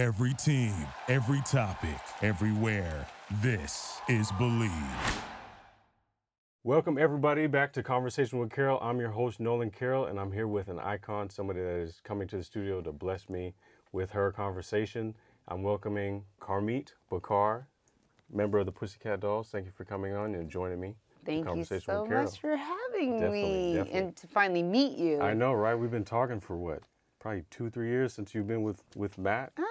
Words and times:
Every 0.00 0.32
team, 0.32 0.72
every 1.08 1.42
topic, 1.42 2.00
everywhere. 2.22 3.06
This 3.42 3.98
is 4.08 4.32
Bleav. 4.32 5.20
Welcome, 6.64 6.96
everybody, 6.96 7.46
back 7.46 7.70
to 7.74 7.82
Conversation 7.82 8.38
with 8.38 8.50
Carroll. 8.50 8.78
I'm 8.80 8.98
your 8.98 9.10
host, 9.10 9.40
Nolan 9.40 9.70
Carroll, 9.70 10.06
and 10.06 10.18
I'm 10.18 10.32
here 10.32 10.48
with 10.48 10.68
an 10.68 10.78
icon, 10.78 11.28
somebody 11.28 11.60
that 11.60 11.76
is 11.76 12.00
coming 12.02 12.26
to 12.28 12.38
the 12.38 12.42
studio 12.42 12.80
to 12.80 12.92
bless 12.92 13.28
me 13.28 13.52
with 13.92 14.08
her 14.12 14.32
conversation. 14.32 15.14
I'm 15.48 15.62
welcoming 15.62 16.24
Carmit 16.40 16.94
Bachar, 17.12 17.66
member 18.32 18.58
of 18.58 18.64
the 18.64 18.72
Pussycat 18.72 19.20
Dolls. 19.20 19.50
Thank 19.50 19.66
you 19.66 19.72
for 19.72 19.84
coming 19.84 20.14
on 20.14 20.34
and 20.34 20.48
joining 20.48 20.80
me. 20.80 20.94
Thank 21.26 21.40
you 21.40 21.44
Conversation 21.44 21.82
so 21.84 22.00
with 22.00 22.08
Carroll. 22.10 22.24
much 22.24 22.40
for 22.40 22.56
having 22.56 23.20
Definitely, 23.20 23.42
me 23.42 23.74
definitely. 23.74 24.00
and 24.00 24.16
to 24.16 24.26
finally 24.28 24.62
meet 24.62 24.96
you. 24.96 25.20
I 25.20 25.34
know, 25.34 25.52
right? 25.52 25.74
We've 25.74 25.90
been 25.90 26.06
talking 26.06 26.40
for 26.40 26.56
what? 26.56 26.84
Probably 27.18 27.44
two, 27.50 27.68
three 27.68 27.88
years 27.90 28.14
since 28.14 28.34
you've 28.34 28.46
been 28.48 28.62
with, 28.62 28.82
with 28.96 29.18
Matt. 29.18 29.52
Yeah. 29.58 29.64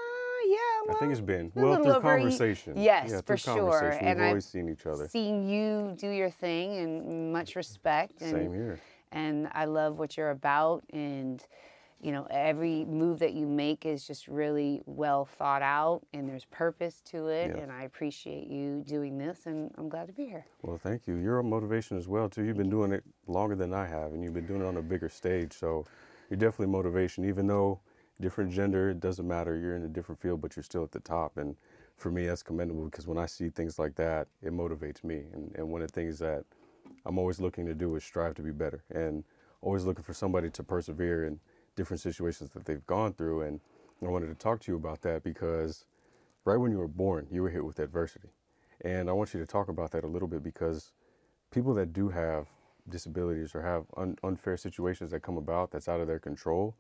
I 0.90 1.00
think 1.00 1.12
it's 1.12 1.22
been. 1.22 1.52
Well, 1.56 1.82
through 1.82 1.94
over 1.94 2.14
a 2.14 2.18
ye- 2.18 2.24
conversation. 2.24 2.74
Yes, 2.78 3.10
yeah, 3.12 3.22
for 3.22 3.38
sure. 3.38 3.56
conversation. 3.72 4.06
And 4.06 4.18
We've 4.20 4.26
I've 4.26 4.30
always 4.30 4.46
seen 4.46 4.70
each 4.70 4.86
other. 4.86 5.08
Seeing 5.08 5.48
you 5.48 5.96
do 5.98 6.10
your 6.10 6.30
thing 6.30 6.78
and 6.78 7.32
much 7.34 7.56
respect. 7.56 8.22
And, 8.22 8.32
Same 8.32 8.54
here. 8.54 8.80
And 9.12 9.50
I 9.54 9.66
love 9.66 9.98
what 9.98 10.18
you're 10.18 10.30
about. 10.32 10.84
And, 10.92 11.44
you 12.02 12.12
know, 12.12 12.28
every 12.30 12.86
move 12.86 13.20
that 13.20 13.34
you 13.34 13.46
make 13.48 13.86
is 13.86 14.06
just 14.06 14.28
really 14.28 14.82
well 14.86 15.26
thought 15.26 15.62
out 15.62 16.02
and 16.14 16.30
there's 16.30 16.46
purpose 16.46 17.02
to 17.06 17.28
it. 17.28 17.52
Yes. 17.54 17.60
And 17.62 17.72
I 17.72 17.84
appreciate 17.84 18.48
you 18.48 18.84
doing 18.88 19.18
this 19.18 19.48
and 19.48 19.72
I'm 19.78 19.90
glad 19.90 20.08
to 20.08 20.14
be 20.14 20.26
here. 20.26 20.46
Well, 20.62 20.78
thank 20.78 21.08
you. 21.08 21.16
You're 21.16 21.40
a 21.40 21.44
motivation 21.44 21.98
as 21.98 22.08
well 22.08 22.30
too. 22.30 22.44
You've 22.44 22.58
been 22.58 22.70
doing 22.70 22.92
it 22.92 23.04
longer 23.28 23.56
than 23.56 23.74
I 23.74 23.86
have, 23.88 24.14
and 24.14 24.24
you've 24.24 24.34
been 24.34 24.46
doing 24.48 24.62
it 24.62 24.66
on 24.66 24.78
a 24.78 24.82
bigger 24.82 25.10
stage. 25.10 25.54
So 25.54 25.86
you're 26.30 26.38
definitely 26.38 26.68
motivation. 26.68 27.26
Even 27.26 27.48
though 27.48 27.80
different 28.22 28.52
gender, 28.52 28.90
it 28.90 29.00
doesn't 29.00 29.28
matter. 29.28 29.56
You're 29.56 29.76
in 29.76 29.84
a 29.84 29.88
different 29.88 30.22
field, 30.22 30.42
but 30.42 30.56
you're 30.56 30.64
still 30.64 30.84
at 30.84 30.92
the 30.92 31.00
top. 31.00 31.38
And 31.38 31.56
for 31.98 32.12
me, 32.12 32.28
that's 32.28 32.44
commendable 32.44 32.86
because 32.86 33.08
when 33.08 33.18
I 33.18 33.26
see 33.26 33.50
things 33.50 33.80
like 33.80 33.96
that, 33.96 34.28
it 34.42 34.54
motivates 34.54 35.04
me. 35.04 35.24
And, 35.34 35.54
and 35.56 35.70
one 35.70 35.82
of 35.82 35.88
the 35.92 35.94
things 35.94 36.20
that 36.20 36.46
I'm 37.06 37.18
always 37.18 37.40
looking 37.40 37.66
to 37.66 37.74
do 37.74 37.96
is 37.96 38.04
strive 38.04 38.36
to 38.36 38.42
be 38.42 38.52
better, 38.52 38.84
and 38.94 39.24
always 39.62 39.84
looking 39.84 40.04
for 40.04 40.14
somebody 40.14 40.50
to 40.52 40.64
persevere 40.64 41.26
in 41.26 41.40
different 41.76 42.02
situations 42.02 42.52
that 42.52 42.66
they've 42.66 42.86
gone 42.88 43.14
through. 43.14 43.42
And 43.42 43.60
I 44.04 44.08
wanted 44.08 44.28
to 44.28 44.36
talk 44.36 44.62
to 44.62 44.72
you 44.72 44.78
about 44.78 45.02
that 45.02 45.24
because 45.24 45.86
right 46.46 46.58
when 46.58 46.72
you 46.72 46.78
were 46.78 46.88
born, 46.88 47.28
you 47.32 47.42
were 47.42 47.50
hit 47.50 47.64
with 47.64 47.80
adversity. 47.80 48.30
And 48.82 49.10
I 49.10 49.14
want 49.14 49.34
you 49.34 49.40
to 49.40 49.46
talk 49.46 49.68
about 49.68 49.92
that 49.92 50.04
a 50.04 50.08
little 50.08 50.28
bit 50.28 50.44
because 50.44 50.94
people 51.52 51.74
that 51.76 51.94
do 51.94 52.10
have 52.10 52.48
disabilities 52.90 53.54
or 53.54 53.62
have 53.62 53.86
un- 53.98 54.18
unfair 54.24 54.58
situations 54.58 55.12
that 55.12 55.22
come 55.22 55.38
about 55.38 55.72
that's 55.72 55.90
out 55.90 56.00
of 56.00 56.08
their 56.08 56.20
control, 56.20 56.76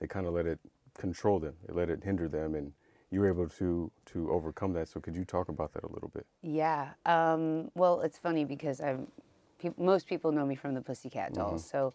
they 0.00 0.06
kind 0.06 0.26
of 0.26 0.32
let 0.32 0.46
it 0.46 0.58
control 0.98 1.38
them. 1.40 1.54
They 1.66 1.74
let 1.74 1.90
it 1.90 2.02
hinder 2.04 2.28
them, 2.28 2.54
and 2.54 2.72
you 3.10 3.20
were 3.20 3.28
able 3.28 3.48
to 3.48 3.90
to 4.06 4.30
overcome 4.30 4.72
that. 4.74 4.88
So 4.88 5.00
could 5.00 5.16
you 5.16 5.24
talk 5.24 5.48
about 5.48 5.72
that 5.74 5.84
a 5.84 5.92
little 5.92 6.10
bit? 6.14 6.26
Yeah. 6.42 6.90
Um, 7.06 7.70
well, 7.74 8.00
it's 8.00 8.18
funny 8.18 8.44
because 8.44 8.80
I'm. 8.80 9.08
Peop 9.58 9.78
most 9.78 10.06
people 10.06 10.32
know 10.32 10.44
me 10.44 10.56
from 10.56 10.74
the 10.74 10.80
Pussycat 10.80 11.34
Dolls, 11.34 11.64
so 11.64 11.92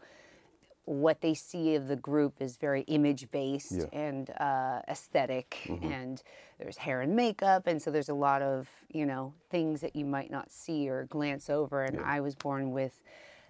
what 0.86 1.20
they 1.20 1.34
see 1.34 1.76
of 1.76 1.90
the 1.90 1.98
group 1.98 2.36
is 2.40 2.56
very 2.56 2.82
image 2.84 3.30
based 3.30 3.74
Yeah. 3.74 3.86
and 3.92 4.30
uh, 4.40 4.82
esthetic 4.88 5.58
and 5.84 6.24
there's 6.60 6.78
hair 6.78 7.02
and 7.02 7.14
makeup 7.14 7.68
and 7.68 7.82
so 7.82 7.92
there's 7.92 8.08
a 8.08 8.14
lot 8.14 8.42
of 8.42 8.70
you 8.90 9.06
know 9.06 9.34
things 9.50 9.82
that 9.82 9.98
you 9.98 10.06
might 10.06 10.32
not 10.32 10.50
see 10.50 10.90
or 10.90 11.04
glance 11.06 11.50
over 11.50 11.84
and 11.84 12.00
i 12.00 12.22
was 12.22 12.36
born 12.36 12.72
with 12.72 13.02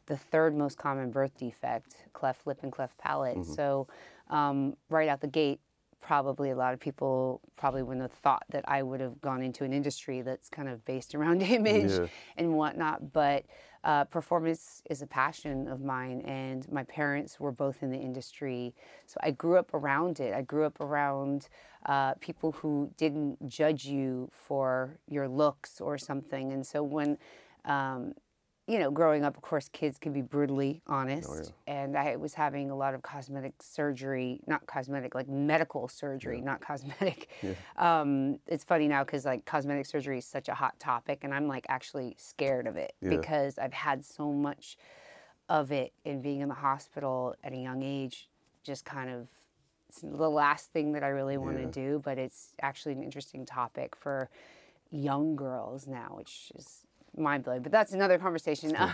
the 0.07 0.17
third 0.17 0.55
most 0.55 0.79
common 0.79 1.11
birth 1.11 1.37
defect 1.37 1.97
cleft 2.11 2.47
lip 2.47 2.57
and 2.63 2.71
cleft 2.71 2.97
palate 2.97 3.45
so 3.45 3.87
um, 4.29 4.75
right 4.89 5.09
out 5.09 5.21
the 5.21 5.27
gate 5.27 5.59
probably 5.99 6.51
a 6.51 6.55
lot 6.55 6.73
of 6.73 6.79
people 6.79 7.41
probably 7.57 7.81
wouldn't 7.81 8.03
have 8.03 8.11
thought 8.19 8.43
that 8.49 8.63
i 8.67 8.83
would 8.83 9.01
have 9.01 9.19
gone 9.19 9.41
into 9.41 9.63
an 9.63 9.73
industry 9.73 10.21
that's 10.21 10.47
kind 10.47 10.69
of 10.69 10.85
based 10.85 11.15
around 11.15 11.41
image 11.57 11.89
Yeah. 11.89 12.07
and 12.37 12.53
whatnot. 12.55 13.11
But 13.13 13.45
uh, 13.83 14.03
performance 14.05 14.81
is 14.89 15.01
a 15.01 15.07
passion 15.07 15.67
of 15.67 15.81
mine, 15.81 16.21
and 16.21 16.69
my 16.71 16.83
parents 16.83 17.39
were 17.39 17.51
both 17.51 17.83
in 17.83 17.89
the 17.89 17.97
industry. 17.97 18.73
So 19.05 19.17
I 19.23 19.31
grew 19.31 19.57
up 19.57 19.73
around 19.73 20.19
it. 20.19 20.33
I 20.33 20.41
grew 20.41 20.65
up 20.65 20.79
around 20.81 21.47
uh, 21.85 22.13
people 22.15 22.51
who 22.51 22.91
didn't 22.97 23.47
judge 23.47 23.85
you 23.85 24.29
for 24.31 24.99
your 25.07 25.27
looks 25.27 25.79
or 25.79 25.97
something. 25.97 26.51
And 26.51 26.65
so 26.65 26.83
when 26.83 27.17
um, 27.65 28.13
you 28.67 28.79
know, 28.79 28.91
growing 28.91 29.23
up, 29.23 29.37
of 29.37 29.41
course, 29.41 29.69
kids 29.69 29.97
can 29.97 30.11
be 30.11 30.21
brutally 30.21 30.81
honest. 30.87 31.53
And 31.67 31.97
I 31.97 32.17
was 32.17 32.33
having 32.33 32.69
a 32.69 32.75
lot 32.75 32.93
of 32.93 33.01
cosmetic 33.01 33.53
surgery, 33.61 34.41
not 34.45 34.65
cosmetic, 34.67 35.15
like 35.15 35.29
medical 35.29 35.87
surgery, 35.87 36.41
not 36.41 36.61
cosmetic. 36.61 37.29
Um, 37.77 38.39
it's 38.47 38.63
funny 38.63 38.87
now 38.87 39.03
because 39.03 39.23
like 39.23 39.45
cosmetic 39.45 39.85
surgery 39.85 40.17
is 40.17 40.25
such 40.25 40.49
a 40.49 40.55
hot 40.55 40.79
topic, 40.79 41.19
and 41.23 41.31
I'm 41.31 41.47
like 41.47 41.65
actually 41.69 42.15
scared 42.17 42.65
of 42.65 42.75
it 42.75 42.93
Yeah. 43.01 43.09
because 43.11 43.59
I've 43.59 43.73
had 43.73 44.03
so 44.03 44.33
much 44.33 44.77
of 45.47 45.71
it 45.71 45.93
and 46.03 46.23
being 46.23 46.39
in 46.41 46.49
the 46.49 46.55
hospital 46.55 47.35
at 47.43 47.53
a 47.53 47.57
young 47.57 47.83
age 47.83 48.29
just 48.63 48.83
kind 48.83 49.11
of 49.11 49.27
it's 49.89 50.01
the 50.01 50.29
last 50.29 50.73
thing 50.73 50.93
that 50.93 51.03
I 51.03 51.09
really 51.09 51.37
want 51.37 51.57
to 51.57 51.63
Yeah. 51.63 51.69
do, 51.69 52.01
but 52.03 52.17
it's 52.17 52.55
actually 52.61 52.93
an 52.93 53.03
interesting 53.03 53.45
topic 53.45 53.95
for 53.95 54.29
young 54.89 55.35
girls 55.35 55.85
now, 55.87 56.13
which 56.17 56.51
is 56.55 56.86
mind 57.17 57.43
blowing. 57.43 57.61
But 57.61 57.71
that's 57.71 57.93
another 57.93 58.17
conversation. 58.17 58.75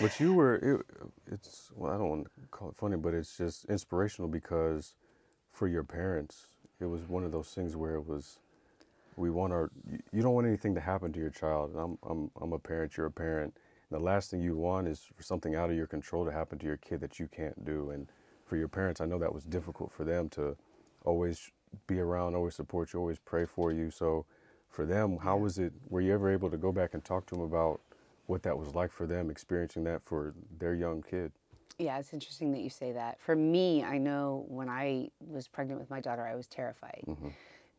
But 0.00 0.18
you 0.20 0.34
were, 0.34 0.56
it, 0.56 0.86
it's, 1.32 1.70
well, 1.76 1.92
I 1.92 1.98
don't 1.98 2.08
want 2.08 2.24
to 2.24 2.30
call 2.50 2.68
it 2.70 2.76
funny, 2.76 2.96
but 2.96 3.14
it's 3.14 3.36
just 3.36 3.66
inspirational 3.66 4.28
because 4.28 4.94
for 5.52 5.68
your 5.68 5.84
parents, 5.84 6.48
it 6.80 6.86
was 6.86 7.02
one 7.02 7.24
of 7.24 7.32
those 7.32 7.48
things 7.50 7.76
where 7.76 7.94
it 7.94 8.06
was, 8.06 8.38
we 9.16 9.30
want 9.30 9.52
our, 9.52 9.70
you- 9.90 10.02
you 10.12 10.22
don't 10.22 10.34
want 10.34 10.46
anything 10.46 10.74
to 10.74 10.80
happen 10.80 11.12
to 11.12 11.20
your 11.20 11.30
child. 11.30 11.74
I'm, 11.76 11.98
I'm, 12.08 12.30
I'm 12.40 12.52
a 12.52 12.58
parent, 12.58 12.96
you're 12.96 13.06
a 13.06 13.10
parent. 13.12 13.54
And 13.90 14.00
the 14.00 14.04
last 14.04 14.30
thing 14.30 14.40
you 14.40 14.56
want 14.56 14.88
is 14.88 15.06
for 15.16 15.22
something 15.22 15.54
out 15.54 15.70
of 15.70 15.76
your 15.76 15.86
control 15.86 16.24
to 16.24 16.32
happen 16.32 16.58
to 16.60 16.66
your 16.66 16.78
kid 16.78 17.00
that 17.00 17.20
you 17.20 17.28
can't 17.28 17.64
do. 17.64 17.90
And 17.90 18.08
for 18.46 18.56
your 18.56 18.68
parents, 18.68 19.00
I 19.00 19.06
know 19.06 19.18
that 19.18 19.34
was 19.34 19.44
difficult 19.44 19.92
for 19.92 20.04
them 20.04 20.28
to 20.30 20.56
always 21.04 21.50
be 21.86 22.00
around, 22.00 22.34
always 22.34 22.54
support 22.54 22.92
you, 22.92 23.00
always 23.00 23.18
pray 23.20 23.44
for 23.46 23.72
you. 23.72 23.90
So 23.90 24.26
for 24.72 24.86
them, 24.86 25.18
how 25.18 25.36
was 25.36 25.58
it, 25.58 25.72
were 25.88 26.00
you 26.00 26.14
ever 26.14 26.32
able 26.32 26.50
to 26.50 26.56
go 26.56 26.72
back 26.72 26.94
and 26.94 27.04
talk 27.04 27.26
to 27.26 27.34
them 27.34 27.44
about 27.44 27.80
what 28.26 28.42
that 28.42 28.58
was 28.58 28.74
like 28.74 28.90
for 28.90 29.06
them, 29.06 29.30
experiencing 29.30 29.84
that 29.84 30.02
for 30.04 30.34
their 30.58 30.74
young 30.74 31.02
kid? 31.02 31.30
Yeah, 31.78 31.98
it's 31.98 32.12
interesting 32.12 32.52
that 32.52 32.60
you 32.60 32.70
say 32.70 32.92
that. 32.92 33.20
For 33.20 33.36
me, 33.36 33.84
I 33.84 33.98
know 33.98 34.44
when 34.48 34.68
I 34.68 35.10
was 35.20 35.46
pregnant 35.46 35.78
with 35.78 35.90
my 35.90 36.00
daughter, 36.00 36.26
I 36.26 36.34
was 36.34 36.46
terrified 36.46 37.04
mm-hmm. 37.06 37.28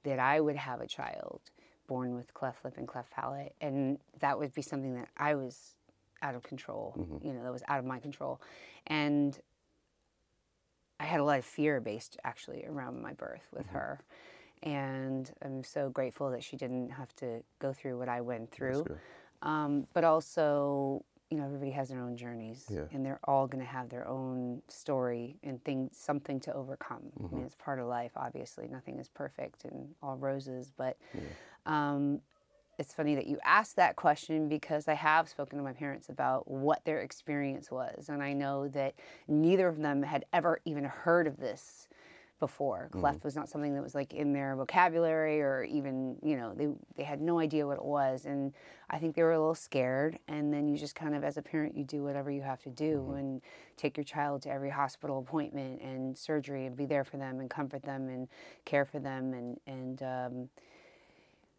that 0.04 0.20
I 0.20 0.40
would 0.40 0.56
have 0.56 0.81
a 0.81 0.88
child 0.88 1.42
born 1.88 2.16
with 2.16 2.34
cleft 2.34 2.64
lip 2.64 2.76
and 2.78 2.88
cleft 2.88 3.12
palate, 3.12 3.56
and 3.60 3.98
that 4.20 4.38
would 4.38 4.54
be 4.54 4.62
something 4.62 4.94
that 4.96 5.10
I 5.18 5.36
was 5.36 5.75
out 6.22 6.36
of 6.36 6.44
control. 6.44 6.96
Mm-hmm. 6.98 7.28
You 7.28 7.34
know, 7.34 7.44
that 7.44 7.52
was 7.52 7.64
out 7.68 7.80
of 7.80 7.86
my 7.86 8.00
control, 8.00 8.42
and 8.88 9.40
I 11.00 11.06
had 11.06 11.20
a 11.20 11.24
lot 11.24 11.40
of 11.40 11.46
fear 11.46 11.81
based 11.81 12.18
actually 12.24 12.66
around 12.66 13.02
my 13.02 13.14
birth 13.14 13.48
with 13.52 13.68
mm-hmm. 13.68 13.78
her. 13.78 14.00
And 14.63 15.29
I'm 15.44 15.63
so 15.63 15.90
grateful 15.90 16.31
that 16.31 16.44
she 16.44 16.56
didn't 16.56 16.90
have 16.90 17.13
to 17.18 17.44
go 17.59 17.74
through 17.74 17.97
what 18.00 18.09
I 18.09 18.22
went 18.22 18.50
through. 18.51 18.85
Um, 19.41 19.88
but 19.94 20.06
also, 20.06 21.03
you 21.29 21.38
know, 21.38 21.44
everybody 21.46 21.72
has 21.72 21.90
their 21.90 22.00
own 22.00 22.16
journeys, 22.16 22.68
Yeah. 22.69 22.85
and 22.91 23.06
they're 23.06 23.19
all 23.25 23.46
going 23.46 23.63
to 23.63 23.69
have 23.69 23.90
their 23.90 24.07
own 24.07 24.62
story 24.69 25.38
and 25.44 25.62
things, 25.66 25.97
something 25.97 26.40
to 26.41 26.53
overcome. 26.53 27.12
I 27.19 27.35
mean, 27.35 27.44
it's 27.46 27.56
part 27.56 27.79
of 27.79 27.88
life. 27.88 28.12
Obviously, 28.16 28.68
nothing 28.69 29.00
is 29.00 29.09
perfect 29.09 29.66
and 29.66 29.94
all 30.01 30.16
roses. 30.16 30.72
But 30.78 30.97
um, 31.66 32.22
it's 32.80 32.94
funny 32.94 33.16
that 33.16 33.28
you 33.28 33.38
asked 33.44 33.75
that 33.75 33.95
question 33.97 34.47
because 34.47 34.88
I 34.88 34.94
have 34.94 35.28
spoken 35.28 35.57
to 35.57 35.63
my 35.63 35.74
parents 35.74 36.07
about 36.09 36.50
what 36.50 36.85
their 36.85 37.01
experience 37.01 37.69
was, 37.69 38.07
and 38.09 38.24
I 38.24 38.31
know 38.34 38.69
that 38.69 38.94
neither 39.28 39.68
of 39.68 39.80
them 39.80 40.03
had 40.03 40.24
ever 40.31 40.62
even 40.66 40.85
heard 40.85 41.28
of 41.28 41.38
this 41.38 41.88
before. 42.44 42.90
Cleft 42.92 43.24
was 43.24 43.38
not 43.38 43.48
something 43.48 43.74
that 43.74 43.81
was 43.81 43.96
like 43.96 44.14
in 44.14 44.34
their 44.34 44.54
vocabulary 44.58 45.42
or 45.42 45.63
even, 45.63 46.18
you 46.22 46.36
know, 46.36 46.54
they 46.54 46.68
they 46.98 47.04
had 47.04 47.22
no 47.22 47.40
idea 47.40 47.66
what 47.66 47.78
it 47.78 47.86
was. 47.86 48.25
And 48.25 48.51
I 48.90 48.98
think 48.98 49.16
they 49.16 49.24
were 49.24 49.31
a 49.31 49.40
little 49.40 49.56
scared. 49.56 50.19
And 50.28 50.54
then 50.54 50.68
you 50.68 50.78
just 50.78 50.94
kind 50.94 51.16
of 51.16 51.24
as 51.24 51.38
a 51.38 51.42
parent 51.42 51.78
you 51.78 51.86
do 51.86 52.04
whatever 52.04 52.30
you 52.30 52.42
have 52.42 52.62
to 52.63 52.69
do 52.69 53.13
and 53.18 53.42
take 53.78 53.95
your 53.95 54.04
child 54.04 54.42
to 54.42 54.51
every 54.51 54.69
hospital 54.69 55.19
appointment 55.19 55.81
and 55.81 56.18
surgery 56.18 56.66
and 56.66 56.75
be 56.75 56.86
there 56.86 57.06
for 57.06 57.16
them 57.16 57.40
and 57.40 57.50
comfort 57.50 57.84
them 57.84 58.10
and 58.10 58.28
care 58.66 58.84
for 58.84 59.00
them 59.00 59.34
and 59.34 59.57
and 59.66 60.04
um, 60.04 60.50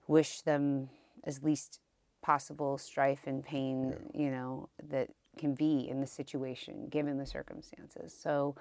wish 0.06 0.42
them 0.42 0.90
as 1.24 1.42
least 1.42 1.80
possible 2.20 2.76
strife 2.76 3.22
and 3.26 3.42
pain, 3.42 3.94
you 4.12 4.30
know, 4.30 4.68
that 4.90 5.08
can 5.38 5.54
be 5.54 5.88
in 5.88 6.02
the 6.02 6.06
situation 6.06 6.88
given 6.90 7.16
the 7.16 7.24
circumstances. 7.24 8.14
So 8.14 8.54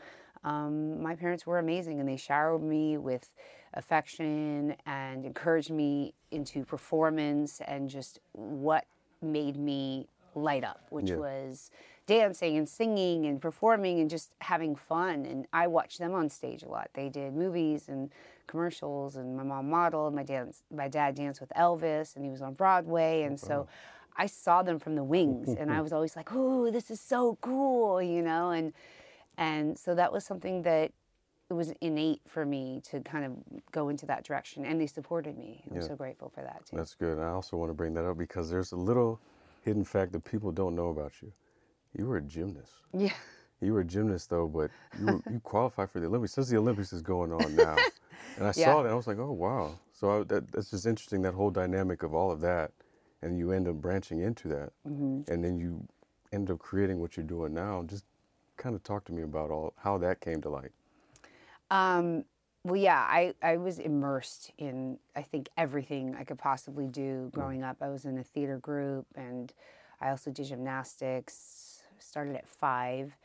um, 0.44 1.02
my 1.02 1.16
parents 1.16 1.46
were 1.46 1.60
amazing 1.60 2.00
and 2.00 2.08
they 2.08 2.18
showered 2.18 2.62
me 2.62 2.98
with 2.98 3.30
affection 3.74 4.76
and 4.86 5.26
encouraged 5.26 5.72
me 5.72 6.14
into 6.32 6.66
performance 6.66 7.62
and 7.66 7.90
just 7.90 8.20
what 8.34 8.86
made 9.22 9.56
me 9.58 10.08
light 10.36 10.64
up, 10.64 10.82
which 10.90 11.10
Yeah. 11.10 11.18
was 11.18 11.72
dancing 12.06 12.58
and 12.58 12.68
singing 12.68 13.26
and 13.26 13.42
performing 13.42 14.00
and 14.00 14.10
just 14.10 14.32
having 14.42 14.76
fun. 14.76 15.26
And 15.26 15.48
I 15.54 15.68
watched 15.68 16.00
them 16.00 16.14
on 16.14 16.30
stage 16.30 16.64
a 16.64 16.68
lot. 16.70 16.90
They 16.94 17.08
did 17.10 17.34
movies 17.34 17.88
and 17.88 18.12
commercials, 18.48 19.16
and 19.16 19.38
my 19.38 19.44
mom 19.44 19.70
modeled. 19.70 20.14
My 20.14 20.24
dad, 20.24 20.54
my 20.70 20.88
dad 20.90 21.16
danced 21.16 21.40
with 21.40 21.52
Elvis, 21.56 22.16
and 22.16 22.26
he 22.26 22.32
was 22.32 22.42
on 22.42 22.54
Broadway, 22.56 23.24
and 23.24 23.40
so 23.40 23.68
I 24.18 24.26
saw 24.26 24.64
them 24.64 24.80
from 24.80 24.96
the 24.96 25.04
wings, 25.04 25.56
and 25.56 25.72
I 25.72 25.82
was 25.86 25.94
always 25.94 26.16
like, 26.16 26.30
"Oh, 26.34 26.70
this 26.72 26.92
is 26.92 27.00
so 27.00 27.38
cool," 27.42 28.02
you 28.02 28.22
know, 28.22 28.50
and 28.52 28.74
and 29.38 29.78
so 29.78 29.96
that 29.96 30.12
was 30.12 30.26
something 30.26 30.64
that 30.64 30.92
it 31.50 31.54
was 31.54 31.72
innate 31.82 32.22
for 32.28 32.46
me 32.46 32.82
to 32.90 33.00
kind 33.02 33.26
of 33.26 33.34
go 33.72 33.90
into 33.90 34.06
that 34.08 34.24
direction, 34.24 34.66
and 34.66 34.80
they 34.80 34.88
supported 34.88 35.38
me. 35.38 35.64
I'm 35.70 35.78
Yeah. 35.78 35.88
so 35.88 35.96
grateful 35.96 36.30
for 36.30 36.42
that 36.42 36.66
too. 36.66 36.78
That's 36.78 36.96
good. 36.96 37.20
I 37.20 37.30
also 37.30 37.58
want 37.58 37.70
to 37.70 37.74
bring 37.74 37.94
that 37.96 38.06
up 38.06 38.18
because 38.18 38.50
there's 38.50 38.72
a 38.72 38.78
little 38.78 39.20
hidden 39.62 39.84
fact 39.84 40.12
that 40.14 40.24
people 40.24 40.52
don't 40.52 40.76
know 40.76 40.90
about 40.90 41.22
you. 41.22 41.32
You 41.98 42.06
were 42.08 42.18
a 42.18 42.22
gymnast. 42.22 42.72
yeah. 42.94 43.14
You 43.62 43.74
were 43.74 43.82
a 43.82 43.86
gymnast 43.86 44.30
though, 44.30 44.48
but 44.48 44.72
you 45.00 45.06
were, 45.08 45.22
you 45.32 45.40
qualified 45.40 45.90
for 45.90 46.00
the 46.02 46.08
Olympics 46.08 46.34
since 46.34 46.50
the 46.50 46.58
Olympics 46.58 46.92
is 46.92 47.02
going 47.02 47.32
on 47.32 47.56
now. 47.56 47.78
And 48.36 48.48
I 48.48 48.52
Yeah. 48.56 48.66
saw 48.66 48.82
that 48.82 48.92
I 48.92 48.96
was 48.96 49.06
like, 49.06 49.20
oh 49.20 49.32
wow. 49.32 49.78
So 49.94 50.10
I, 50.22 50.24
that, 50.24 50.52
that's 50.52 50.72
just 50.72 50.88
interesting 50.88 51.22
that 51.22 51.36
whole 51.36 51.52
dynamic 51.52 52.02
of 52.02 52.16
all 52.16 52.32
of 52.32 52.42
that, 52.42 52.72
and 53.22 53.38
you 53.38 53.52
end 53.52 53.68
up 53.68 53.76
branching 53.76 54.22
into 54.22 54.48
that, 54.48 54.72
Mm-hmm. 54.88 55.32
and 55.32 55.44
then 55.44 55.60
you 55.60 55.88
end 56.32 56.50
up 56.50 56.58
creating 56.58 57.00
what 57.00 57.16
you're 57.16 57.26
doing 57.28 57.54
now. 57.54 57.84
Just 57.84 58.06
kind 58.58 58.76
of 58.76 58.84
talk 58.84 59.06
to 59.06 59.14
me 59.14 59.24
about 59.24 59.52
all 59.52 59.74
how 59.78 59.98
that 60.00 60.22
came 60.22 60.42
to 60.42 60.50
light. 60.50 60.72
Um, 61.72 62.26
well, 62.64 62.78
yeah, 62.78 63.00
I, 63.00 63.34
I 63.42 63.58
was 63.58 63.80
immersed 63.80 64.52
in, 64.58 64.98
I 65.16 65.22
think, 65.22 65.50
everything 65.58 66.16
I 66.18 66.24
could 66.24 66.38
possibly 66.38 66.88
do 66.88 67.30
growing 67.34 67.64
up. 67.64 67.78
I 67.82 67.90
was 67.90 68.06
in 68.06 68.18
a 68.18 68.24
theater 68.24 68.58
group 68.58 69.06
and 69.16 69.52
I 70.00 70.10
also 70.10 70.32
did 70.32 70.46
gymnastics, 70.46 71.84
started 72.00 72.36
at 72.36 72.48
five. 72.48 73.18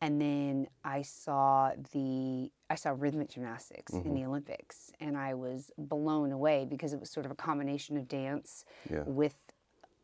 And 0.00 0.20
then 0.20 0.68
I 0.84 1.02
saw 1.02 1.72
the 1.92 2.50
I 2.70 2.76
saw 2.76 2.94
rhythmic 2.96 3.30
gymnastics 3.30 3.94
in 3.94 4.14
the 4.14 4.24
Olympics, 4.24 4.92
and 5.00 5.16
I 5.16 5.34
was 5.34 5.72
blown 5.76 6.30
away 6.30 6.66
because 6.68 6.92
it 6.92 7.00
was 7.00 7.10
sort 7.10 7.26
of 7.26 7.32
a 7.32 7.34
combination 7.34 7.96
of 7.96 8.06
dance 8.06 8.64
Yeah. 8.88 9.02
with 9.06 9.34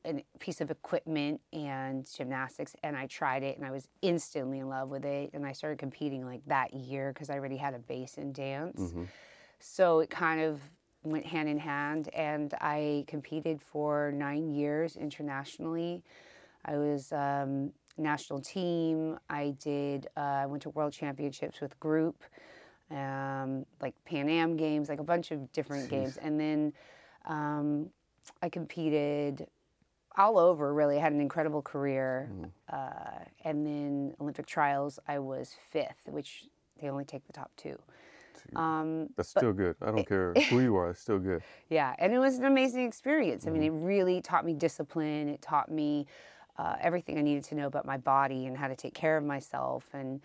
a 0.07 0.23
piece 0.39 0.61
of 0.61 0.71
equipment 0.71 1.41
and 1.53 2.07
gymnastics 2.15 2.77
and 2.83 2.97
I 2.97 3.07
tried 3.07 3.43
it 3.43 3.57
and 3.57 3.67
I 3.67 3.71
was 3.71 3.89
instantly 4.03 4.59
in 4.59 4.69
love 4.69 4.89
with 4.91 5.05
it 5.05 5.31
and 5.33 5.47
I 5.47 5.53
started 5.53 5.79
competing 5.79 6.25
like 6.27 6.43
that 6.47 6.75
year 6.75 7.13
because 7.13 7.31
I 7.31 7.35
already 7.35 7.57
had 7.57 7.75
a 7.75 7.79
base 7.79 8.19
in 8.19 8.33
dance. 8.33 8.81
So 9.61 10.01
it 10.01 10.11
kind 10.11 10.41
of 10.41 10.61
went 11.03 11.27
hand 11.27 11.49
in 11.49 11.59
hand 11.59 12.09
and 12.15 12.53
I 12.61 13.05
competed 13.07 13.61
for 13.63 14.13
9 14.15 14.49
years 14.55 14.97
internationally. 14.97 16.03
I 16.67 16.77
was 16.77 17.13
um, 17.13 17.73
national 17.97 18.41
team. 18.41 19.19
I 19.31 19.55
did 19.63 20.09
uh, 20.17 20.21
I 20.21 20.47
went 20.47 20.63
to 20.65 20.71
world 20.71 20.93
championships 20.93 21.61
with 21.61 21.79
group 21.81 22.23
um, 22.91 23.65
like 23.81 23.95
Pan 24.05 24.29
Am 24.29 24.57
games, 24.57 24.89
like 24.89 25.01
a 25.01 25.05
bunch 25.05 25.31
of 25.31 25.51
different 25.53 25.89
games 25.89 26.17
and 26.19 26.39
then 26.39 26.73
um, 27.27 27.89
I 28.43 28.49
competed 28.51 29.47
all 30.17 30.39
over 30.39 30.73
really. 30.73 30.99
I 30.99 31.01
had 31.01 31.13
an 31.13 31.21
incredible 31.21 31.63
career. 31.63 32.31
Uh, 32.73 33.25
and 33.45 33.67
then 33.67 34.15
Olympic 34.21 34.47
trials, 34.47 34.99
I 35.07 35.19
was 35.19 35.55
fifth, 35.71 36.07
which 36.07 36.45
they 36.81 36.89
only 36.89 37.05
take 37.05 37.27
the 37.27 37.33
top 37.33 37.51
two. 37.57 37.79
Um, 38.57 39.09
That's 39.17 39.29
still 39.29 39.53
good. 39.53 39.77
I 39.83 39.91
don't 39.91 40.07
care 40.07 40.35
who 40.51 40.61
you 40.61 40.77
are. 40.77 40.91
It's 40.91 41.01
still 41.01 41.19
good. 41.19 41.43
yeah, 41.69 41.95
and 41.99 42.13
it 42.13 42.19
was 42.19 42.39
an 42.39 42.45
amazing 42.45 42.87
experience. 42.87 43.47
I 43.47 43.51
mean, 43.51 43.63
it 43.63 43.71
really 43.71 44.21
taught 44.21 44.45
me 44.45 44.55
discipline. 44.55 45.29
It 45.29 45.43
taught 45.43 45.71
me 45.71 46.07
uh, 46.59 46.77
everything 46.81 47.19
I 47.19 47.23
needed 47.23 47.45
to 47.45 47.55
know 47.55 47.67
about 47.67 47.87
my 47.87 47.97
body 47.97 48.47
and 48.47 48.57
how 48.57 48.69
to 48.69 48.77
take 48.77 48.95
care 48.95 49.17
of 49.17 49.25
myself. 49.25 49.87
And 49.93 50.21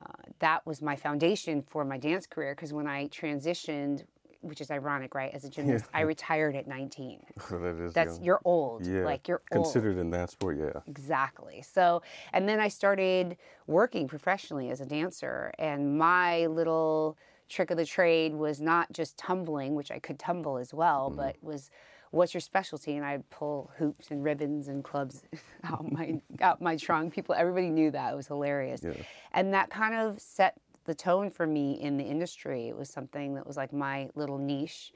uh, 0.00 0.30
that 0.40 0.64
was 0.66 0.82
my 0.82 0.96
foundation 0.96 1.62
for 1.62 1.84
my 1.84 1.96
dance 1.96 2.26
career 2.26 2.54
because 2.54 2.72
when 2.72 2.86
I 2.86 3.08
transitioned, 3.08 4.04
which 4.42 4.60
is 4.60 4.70
ironic, 4.70 5.14
right, 5.14 5.32
as 5.34 5.44
a 5.44 5.50
gymnast, 5.50 5.84
I 5.92 6.00
retired 6.00 6.56
at 6.56 6.66
19. 6.66 7.20
that 7.50 7.76
is 7.80 7.92
That's 7.92 8.16
young. 8.16 8.24
you're 8.24 8.40
old. 8.44 8.86
yeah. 8.86 9.04
Like 9.04 9.28
you're 9.28 9.42
old. 9.52 9.64
considered 9.64 9.98
in 9.98 10.10
that 10.10 10.30
sport. 10.30 10.58
Yeah. 10.58 10.80
Exactly. 10.86 11.62
So, 11.62 12.02
and 12.32 12.48
then 12.48 12.60
I 12.60 12.68
started 12.68 13.36
working 13.66 14.08
professionally 14.08 14.70
as 14.70 14.80
a 14.80 14.86
dancer, 14.86 15.52
and 15.58 15.98
my 15.98 16.46
little 16.46 17.16
trick 17.48 17.70
of 17.70 17.76
the 17.76 17.84
trade 17.84 18.34
was 18.34 18.60
not 18.60 18.90
just 18.92 19.16
tumbling, 19.18 19.74
which 19.74 19.90
I 19.90 19.98
could 19.98 20.18
tumble 20.18 20.56
as 20.56 20.72
well, 20.72 21.08
mm-hmm. 21.08 21.16
but 21.16 21.36
was 21.42 21.70
what's 22.12 22.34
your 22.34 22.40
specialty? 22.40 22.96
And 22.96 23.04
I'd 23.04 23.28
pull 23.30 23.70
hoops 23.76 24.10
and 24.10 24.24
ribbons 24.24 24.68
and 24.68 24.82
clubs 24.82 25.22
out 25.64 25.90
my 25.90 26.20
out 26.40 26.62
my 26.62 26.76
trunk. 26.76 27.12
People, 27.12 27.34
everybody 27.34 27.68
knew 27.68 27.90
that. 27.90 28.12
It 28.12 28.16
was 28.16 28.26
hilarious, 28.28 28.82
Yeah. 28.82 28.92
and 29.32 29.52
that 29.52 29.70
kind 29.70 29.94
of 29.94 30.20
set 30.20 30.56
the 30.90 30.94
tone 30.96 31.30
for 31.30 31.46
me 31.46 31.80
in 31.80 31.96
the 31.96 32.02
industry. 32.02 32.66
It 32.66 32.76
was 32.76 32.90
something 32.90 33.34
that 33.34 33.46
was 33.46 33.56
like 33.56 33.72
my 33.72 34.10
little 34.16 34.38
niche. 34.38 34.92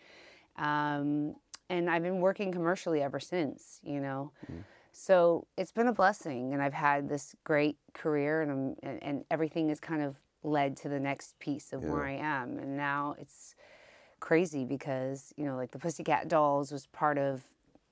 Um, 0.56 1.36
and 1.70 1.88
I've 1.88 2.02
been 2.02 2.18
working 2.18 2.50
commercially 2.50 3.00
ever 3.00 3.20
since, 3.20 3.78
you 3.84 4.00
know. 4.00 4.32
So 4.90 5.46
it's 5.56 5.70
been 5.70 5.86
a 5.86 5.92
blessing, 5.92 6.52
and 6.52 6.60
I've 6.60 6.74
had 6.74 7.08
this 7.08 7.36
great 7.44 7.76
career, 7.92 8.42
and 8.42 8.76
I'm, 8.82 8.98
and, 9.00 9.24
everything 9.30 9.68
has 9.68 9.78
kind 9.78 10.02
of 10.02 10.16
led 10.42 10.76
to 10.78 10.88
the 10.88 10.98
next 10.98 11.38
piece 11.38 11.72
of 11.72 11.84
where 11.84 12.04
I 12.04 12.16
am. 12.16 12.58
And 12.58 12.76
now 12.76 13.14
it's 13.20 13.54
crazy 14.18 14.64
because 14.64 15.32
you 15.36 15.44
know, 15.44 15.54
like 15.54 15.70
the 15.70 15.78
Pussycat 15.78 16.26
Dolls 16.26 16.72
was 16.72 16.86
part 16.86 17.18
of 17.18 17.44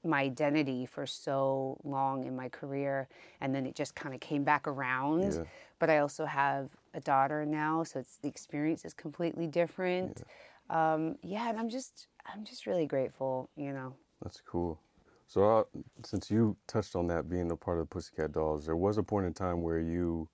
my 0.04 0.22
identity 0.22 0.86
for 0.86 1.06
so 1.06 1.78
long 1.84 2.24
in 2.24 2.34
my 2.34 2.48
career, 2.48 3.06
and 3.40 3.54
then 3.54 3.64
it 3.64 3.76
just 3.76 3.94
kind 3.94 4.12
of 4.12 4.20
came 4.20 4.42
back 4.42 4.66
around. 4.66 5.34
Yeah. 5.34 5.44
But 5.78 5.88
I 5.88 5.98
also 5.98 6.24
have 6.24 6.68
a 6.94 7.00
daughter 7.00 7.44
now, 7.46 7.82
so 7.82 8.00
it's 8.00 8.18
the 8.18 8.28
experience 8.28 8.84
is 8.84 8.94
completely 8.94 9.46
different. 9.46 10.22
Yeah. 10.70 10.94
Um, 10.94 11.16
yeah, 11.22 11.48
and 11.50 11.58
I'm 11.58 11.68
just 11.68 12.06
I'm 12.32 12.44
just 12.44 12.66
really 12.66 12.86
grateful, 12.86 13.50
you 13.56 13.72
know. 13.72 13.94
That's 14.22 14.40
cool. 14.40 14.78
So, 15.26 15.58
uh, 15.58 15.64
since 16.04 16.30
you 16.30 16.56
touched 16.66 16.94
on 16.94 17.06
that 17.08 17.28
being 17.28 17.50
a 17.50 17.56
part 17.56 17.78
of 17.78 17.88
the 17.88 17.94
Pussycat 17.94 18.32
Dolls, 18.32 18.66
there 18.66 18.76
was 18.76 18.98
a 18.98 19.02
point 19.02 19.26
in 19.26 19.32
time 19.32 19.62
where 19.62 19.78
you 19.78 20.28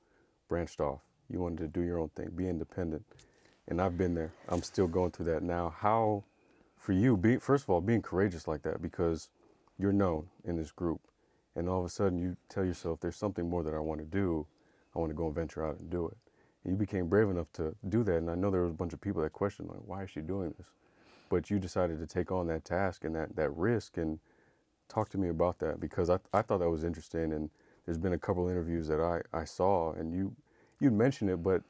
branched 0.49 0.81
off. 0.81 1.01
You 1.31 1.41
wanted 1.41 1.59
to 1.59 1.69
do 1.69 1.83
your 1.83 1.99
own 1.99 2.09
thing, 2.11 2.31
be 2.35 2.49
independent. 2.49 3.05
And 3.69 3.81
I've 3.81 3.97
been 3.97 4.15
there. 4.15 4.33
I'm 4.49 4.63
still 4.63 4.89
going 4.89 5.11
through 5.13 5.27
that 5.27 5.43
now. 5.43 5.75
How, 5.79 6.25
for 6.77 6.93
you, 6.93 7.17
be, 7.17 7.37
first 7.37 7.65
of 7.65 7.71
all, 7.71 7.81
being 7.81 8.03
courageous 8.03 8.49
like 8.49 8.63
that 8.63 8.81
because 8.83 9.29
you're 9.79 9.93
known 9.93 10.27
in 10.45 10.57
this 10.57 10.73
group. 10.73 11.01
And 11.55 11.69
all 11.69 11.81
of 11.81 11.85
a 11.85 11.91
sudden 11.91 12.19
you 12.19 12.37
tell 12.49 12.65
yourself, 12.65 13.01
there's 13.01 13.17
something 13.17 13.49
more 13.49 13.63
that 13.63 13.75
I 13.75 13.79
want 13.79 14.01
to 14.01 14.07
do. 14.07 14.47
I 14.97 14.99
want 14.99 15.11
to 15.11 15.17
go 15.17 15.27
and 15.27 15.35
venture 15.35 15.65
out 15.65 15.79
and 15.79 15.91
do 15.91 16.09
it. 16.09 16.17
You 16.69 16.77
became 16.77 17.09
brave 17.09 17.31
enough 17.31 17.53
to 17.55 17.75
do 17.89 18.05
that. 18.05 18.17
And 18.17 18.31
I 18.31 18.35
know 18.35 18.51
there 18.51 18.63
was 18.63 18.71
a 18.71 18.75
bunch 18.75 18.93
of 18.93 19.01
people 19.01 19.23
that 19.23 19.33
questioned, 19.33 19.69
like, 19.69 19.81
why 19.87 20.03
is 20.05 20.11
she 20.11 20.21
doing 20.21 20.55
this? 20.59 20.69
But 21.31 21.51
you 21.51 21.59
decided 21.59 21.99
to 22.01 22.07
take 22.07 22.31
on 22.33 22.47
that 22.49 22.65
task 22.65 23.05
and 23.05 23.15
that, 23.17 23.37
that 23.37 23.51
risk 23.57 23.97
and 23.97 24.19
talk 24.89 25.09
to 25.11 25.19
me 25.19 25.29
about 25.29 25.59
that 25.61 25.81
because 25.81 26.11
I, 26.11 26.19
I 26.33 26.43
thought 26.43 26.59
that 26.59 26.71
was 26.71 26.85
interesting 26.85 27.33
and 27.33 27.51
there's 27.85 27.99
been 27.99 28.15
a 28.15 28.19
couple 28.19 28.49
interviews 28.49 28.89
that 28.89 29.01
I, 29.01 29.21
I 29.39 29.45
saw 29.45 29.93
and 29.93 30.13
you 30.13 30.35
you 30.81 30.91
mentioned 30.91 31.31
it 31.31 31.43
but 31.43 31.63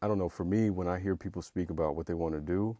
I 0.00 0.08
don't 0.08 0.18
know 0.18 0.28
for 0.28 0.44
me 0.44 0.70
when 0.70 0.88
I 0.88 0.98
hear 0.98 1.14
people 1.16 1.42
speak 1.42 1.70
about 1.70 1.94
what 1.94 2.06
they 2.06 2.14
want 2.14 2.34
to 2.34 2.40
do 2.40 2.76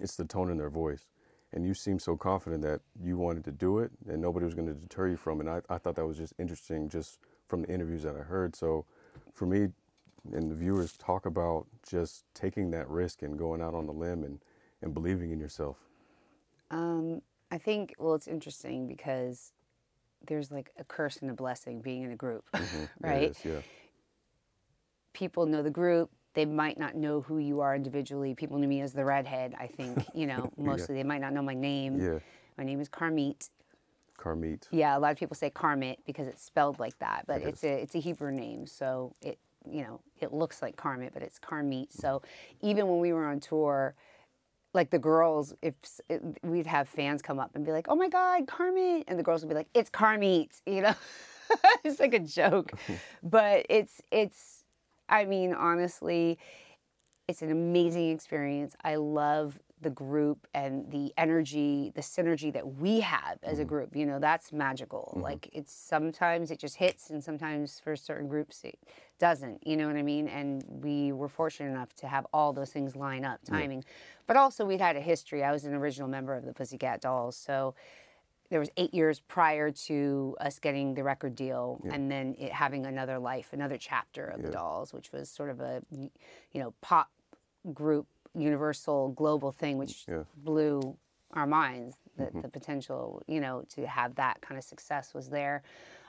it's 0.00 0.16
the 0.16 0.24
tone 0.24 0.50
in 0.50 0.58
their 0.58 0.70
voice 0.70 1.06
and 1.52 1.64
you 1.64 1.74
seem 1.74 1.98
so 1.98 2.16
confident 2.16 2.62
that 2.62 2.80
you 3.02 3.16
wanted 3.16 3.44
to 3.44 3.52
do 3.52 3.78
it 3.78 3.90
and 4.08 4.20
nobody 4.20 4.44
was 4.44 4.54
going 4.54 4.66
to 4.66 4.74
deter 4.74 5.08
you 5.08 5.16
from 5.16 5.40
it 5.40 5.46
and 5.46 5.62
I, 5.70 5.74
I 5.74 5.78
thought 5.78 5.94
that 5.96 6.06
was 6.06 6.18
just 6.18 6.34
interesting 6.38 6.88
just 6.88 7.18
from 7.48 7.62
the 7.62 7.68
interviews 7.68 8.02
that 8.02 8.16
I 8.16 8.22
heard 8.22 8.56
so 8.56 8.84
for 9.32 9.46
me 9.46 9.68
and 10.34 10.50
the 10.50 10.54
viewers 10.56 10.94
talk 10.96 11.26
about 11.26 11.66
just 11.88 12.24
taking 12.34 12.70
that 12.72 12.88
risk 12.88 13.22
and 13.22 13.38
going 13.38 13.62
out 13.62 13.74
on 13.74 13.86
the 13.86 13.92
limb 13.92 14.24
and, 14.24 14.40
and 14.82 14.94
believing 14.94 15.30
in 15.32 15.40
yourself 15.40 15.78
Um, 16.70 17.22
I 17.50 17.58
think 17.58 17.94
well, 17.98 18.14
it's 18.14 18.28
interesting 18.28 18.88
because 18.88 19.52
there's 20.26 20.50
like 20.50 20.72
a 20.78 20.84
curse 20.84 21.18
and 21.18 21.30
a 21.30 21.34
blessing 21.34 21.80
being 21.82 22.02
in 22.02 22.12
a 22.12 22.16
group, 22.16 22.44
It 22.54 22.60
right? 23.00 23.30
is, 23.30 23.40
yeah 23.44 23.60
People 25.14 25.46
know 25.46 25.62
the 25.62 25.70
group. 25.70 26.10
They 26.34 26.46
might 26.46 26.78
not 26.78 26.94
know 26.96 27.22
who 27.22 27.38
you 27.38 27.60
are 27.60 27.74
individually. 27.76 28.34
People 28.34 28.58
knew 28.58 28.68
me 28.68 28.82
as 28.82 28.92
the 28.94 29.04
redhead. 29.04 29.54
I 29.58 29.68
think 29.68 30.06
you 30.14 30.26
know 30.26 30.52
mostly. 30.58 30.96
They 30.96 31.04
might 31.04 31.20
not 31.22 31.32
know 31.32 31.42
my 31.42 31.54
name. 31.54 31.98
yeah 32.00 32.18
My 32.58 32.64
name 32.64 32.80
is 32.80 32.88
Carmit. 32.88 33.50
Carmeet 34.18 34.68
Yeah, 34.70 34.96
a 34.96 35.00
lot 35.00 35.12
of 35.12 35.18
people 35.18 35.36
say 35.36 35.50
Carmit 35.50 36.00
because 36.06 36.28
it's 36.28 36.42
spelled 36.44 36.78
like 36.80 36.98
that, 37.00 37.24
but 37.26 37.42
It 37.42 37.48
it's 37.48 37.64
a 37.64 37.82
it's 37.82 37.94
a 37.94 38.00
Hebrew 38.00 38.32
name, 38.32 38.66
so 38.66 39.14
it 39.22 39.38
you 39.70 39.82
know 39.82 40.00
it 40.20 40.32
looks 40.32 40.62
like 40.62 40.76
Carmit, 40.76 41.12
but 41.12 41.22
it's 41.22 41.38
Carmit. 41.38 41.92
So 41.92 42.22
even 42.62 42.88
when 42.88 43.00
we 43.00 43.12
were 43.12 43.26
on 43.26 43.40
tour, 43.40 43.94
like 44.76 44.90
the 44.90 44.98
girls, 44.98 45.54
if 45.62 45.74
it, 46.08 46.22
we'd 46.42 46.66
have 46.66 46.88
fans 46.88 47.22
come 47.22 47.40
up 47.40 47.56
and 47.56 47.64
be 47.64 47.72
like, 47.72 47.86
"Oh 47.88 47.96
my 47.96 48.08
God, 48.08 48.46
Carmit," 48.46 49.04
and 49.08 49.18
the 49.18 49.22
girls 49.22 49.42
would 49.42 49.48
be 49.48 49.54
like, 49.54 49.68
"It's 49.74 49.90
Carmit," 49.90 50.60
you 50.66 50.82
know, 50.82 50.94
it's 51.84 51.98
like 51.98 52.14
a 52.14 52.20
joke, 52.20 52.72
but 53.22 53.66
it's 53.68 54.00
it's. 54.12 54.62
I 55.08 55.24
mean, 55.24 55.54
honestly, 55.54 56.36
it's 57.28 57.42
an 57.42 57.50
amazing 57.50 58.10
experience. 58.10 58.74
I 58.82 58.96
love 58.96 59.58
the 59.82 59.90
group 59.90 60.48
and 60.52 60.90
the 60.90 61.12
energy, 61.16 61.92
the 61.94 62.00
synergy 62.00 62.52
that 62.52 62.66
we 62.76 63.00
have 63.00 63.38
as 63.42 63.58
a 63.58 63.62
mm-hmm. 63.62 63.68
group. 63.68 63.96
You 63.96 64.06
know, 64.06 64.18
that's 64.18 64.52
magical. 64.52 65.12
Mm-hmm. 65.14 65.22
Like 65.22 65.50
it's 65.52 65.72
sometimes 65.72 66.50
it 66.50 66.58
just 66.58 66.76
hits, 66.76 67.10
and 67.10 67.22
sometimes 67.22 67.80
for 67.80 67.96
certain 67.96 68.28
groups 68.28 68.62
it 68.64 68.78
doesn't. 69.18 69.66
You 69.66 69.76
know 69.76 69.86
what 69.86 69.96
I 69.96 70.02
mean? 70.02 70.28
And 70.28 70.64
we 70.68 71.12
were 71.12 71.28
fortunate 71.28 71.70
enough 71.70 71.94
to 71.96 72.06
have 72.08 72.26
all 72.32 72.52
those 72.52 72.70
things 72.70 72.94
line 72.96 73.24
up, 73.24 73.40
timing. 73.44 73.84
But 74.26 74.36
also 74.36 74.64
we'd 74.64 74.80
had 74.80 74.96
a 74.96 75.00
history. 75.00 75.42
I 75.44 75.52
was 75.52 75.64
an 75.64 75.74
original 75.74 76.08
member 76.08 76.34
of 76.34 76.44
the 76.44 76.52
Pussycat 76.52 77.00
Dolls, 77.00 77.36
so 77.36 77.74
there 78.50 78.60
was 78.60 78.70
eight 78.76 78.94
years 78.94 79.20
prior 79.20 79.70
to 79.72 80.36
us 80.40 80.58
getting 80.60 80.94
the 80.94 81.02
record 81.02 81.34
deal 81.34 81.80
and 81.92 82.10
then 82.10 82.36
it 82.38 82.52
having 82.52 82.86
another 82.86 83.18
life 83.18 83.52
another 83.52 83.76
chapter 83.76 84.24
of 84.24 84.40
the 84.42 84.50
dolls 84.52 84.92
which 84.92 85.10
was 85.10 85.28
sort 85.28 85.50
of 85.50 85.58
a 85.58 85.82
you 85.90 86.60
know 86.60 86.72
pop 86.80 87.10
group 87.74 88.06
universal 88.36 89.08
global 89.08 89.50
thing 89.50 89.78
which 89.78 90.04
Yeah. 90.06 90.22
blew 90.36 90.96
our 91.32 91.44
minds 91.46 91.96
the, 92.16 92.30
the 92.42 92.48
potential 92.48 93.20
you 93.26 93.40
know 93.40 93.64
to 93.70 93.84
have 93.84 94.14
that 94.14 94.40
kind 94.42 94.56
of 94.56 94.62
success 94.62 95.12
was 95.12 95.28
there 95.28 95.64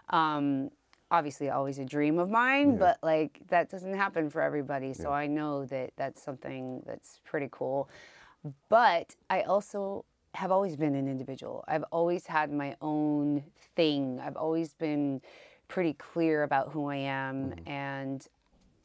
um, 0.09 0.69
obviously 1.09 1.49
always 1.49 1.79
a 1.79 1.85
dream 1.85 2.19
of 2.19 2.29
mine 2.29 2.77
but 2.77 2.97
like 3.01 3.39
that 3.47 3.69
doesn't 3.69 3.93
happen 3.93 4.29
for 4.29 4.41
everybody 4.41 4.93
so 4.93 5.09
i 5.11 5.25
know 5.25 5.65
that 5.65 5.91
that's 5.95 6.21
something 6.21 6.81
that's 6.85 7.21
pretty 7.23 7.47
cool 7.51 7.89
but 8.69 9.15
I 9.29 9.41
also 9.41 10.05
have 10.33 10.51
always 10.51 10.75
been 10.75 10.95
an 10.95 11.07
individual. 11.07 11.63
I've 11.67 11.83
always 11.91 12.27
had 12.27 12.51
my 12.51 12.75
own 12.81 13.43
thing. 13.75 14.19
I've 14.23 14.37
always 14.37 14.73
been 14.73 15.21
pretty 15.67 15.93
clear 15.93 16.43
about 16.43 16.71
who 16.71 16.89
I 16.89 16.97
am, 16.97 17.51
mm-hmm. 17.51 17.69
and 17.69 18.27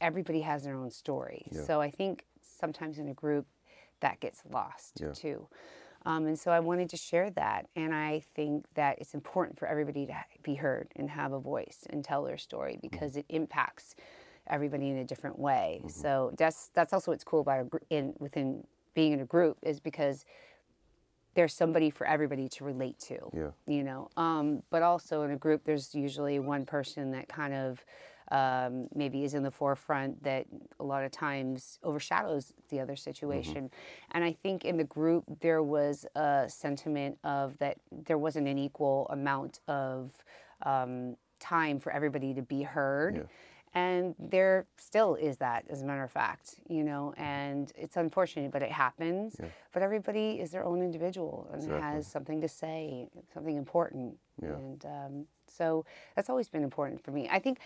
everybody 0.01 0.41
has 0.41 0.63
their 0.63 0.75
own 0.75 0.91
story. 0.91 1.45
So 1.65 1.79
I 1.79 1.91
think 1.91 2.25
sometimes 2.41 2.99
in 2.99 3.07
a 3.07 3.13
group 3.13 3.45
that 4.01 4.19
gets 4.19 4.43
lost 4.49 4.99
Yeah. 5.01 5.13
too. 5.13 5.47
Um, 6.05 6.27
and 6.27 6.37
so 6.37 6.51
I 6.51 6.59
wanted 6.59 6.89
to 6.89 6.97
share 6.97 7.29
that. 7.31 7.67
And 7.75 7.93
I 7.93 8.23
think 8.35 8.65
that 8.75 8.99
it's 8.99 9.13
important 9.13 9.57
for 9.57 9.67
everybody 9.67 10.05
to 10.07 10.15
be 10.43 10.55
heard 10.55 10.89
and 10.95 11.09
have 11.09 11.31
a 11.31 11.39
voice 11.39 11.85
and 11.89 12.03
tell 12.03 12.23
their 12.23 12.37
story 12.37 12.77
because 12.81 13.15
it 13.15 13.25
impacts 13.29 13.95
everybody 14.47 14.89
in 14.89 14.97
a 14.97 15.05
different 15.05 15.39
way. 15.39 15.81
So 15.87 16.33
that's 16.37 16.69
that's 16.73 16.91
also 16.93 17.11
what's 17.11 17.23
cool 17.23 17.41
about 17.41 17.61
a, 17.61 17.63
gr- 17.63 17.77
in 17.89 18.13
within 18.19 18.65
being 18.93 19.13
in 19.13 19.21
a 19.21 19.25
group 19.25 19.57
is 19.61 19.79
because 19.79 20.25
there's 21.35 21.53
somebody 21.53 21.89
for 21.89 22.05
everybody 22.05 22.47
to 22.47 22.63
relate 22.63 22.99
to. 22.99 23.17
Yeah. 23.33 23.49
You 23.65 23.83
know, 23.83 24.09
um, 24.17 24.63
but 24.69 24.83
also 24.83 25.23
in 25.23 25.31
a 25.31 25.37
group, 25.37 25.63
there's 25.65 25.95
usually 25.95 26.39
one 26.39 26.65
person 26.65 27.11
that 27.11 27.27
kind 27.27 27.53
of 27.53 27.83
um, 28.31 28.87
maybe 28.93 29.23
is 29.23 29.33
in 29.33 29.43
the 29.43 29.51
forefront 29.51 30.23
that 30.23 30.45
a 30.79 30.83
lot 30.83 31.03
of 31.03 31.11
times 31.11 31.79
overshadows 31.83 32.53
the 32.69 32.79
other 32.79 32.95
situation. 32.95 33.69
And 34.11 34.23
I 34.23 34.33
think 34.33 34.65
in 34.65 34.77
the 34.77 34.83
group, 34.83 35.23
there 35.41 35.61
was 35.63 36.05
a 36.15 36.45
sentiment 36.47 37.17
of 37.23 37.57
that 37.59 37.77
there 37.91 38.17
wasn't 38.17 38.47
an 38.47 38.57
equal 38.57 39.07
amount 39.09 39.59
of 39.67 40.11
um, 40.65 41.15
time 41.39 41.79
for 41.79 41.91
everybody 41.91 42.33
to 42.33 42.41
be 42.41 42.63
heard. 42.63 43.15
Yeah. 43.15 43.23
And 43.75 44.13
there 44.19 44.67
still 44.77 45.15
is 45.15 45.37
that, 45.37 45.65
as 45.67 45.81
a 45.81 45.85
matter 45.85 46.03
of 46.03 46.11
fact, 46.11 46.59
you 46.69 46.83
know, 46.83 47.11
and 47.17 47.71
it's 47.75 47.97
unfortunate, 47.97 48.51
but 48.51 48.61
it 48.61 48.71
happens. 48.71 49.35
But 49.71 49.81
everybody 49.81 50.39
is 50.39 50.51
their 50.51 50.63
own 50.63 50.83
individual 50.83 51.47
and 51.51 51.63
Exactly. 51.63 51.81
has 51.81 52.05
something 52.05 52.39
to 52.41 52.47
say, 52.47 53.09
something 53.33 53.57
important. 53.57 54.15
Yeah. 54.41 54.49
And 54.49 54.85
um, 54.85 55.25
so 55.47 55.85
that's 56.15 56.29
always 56.29 56.49
been 56.49 56.63
important 56.63 57.03
for 57.03 57.09
me. 57.09 57.27
I 57.31 57.39
think 57.39 57.57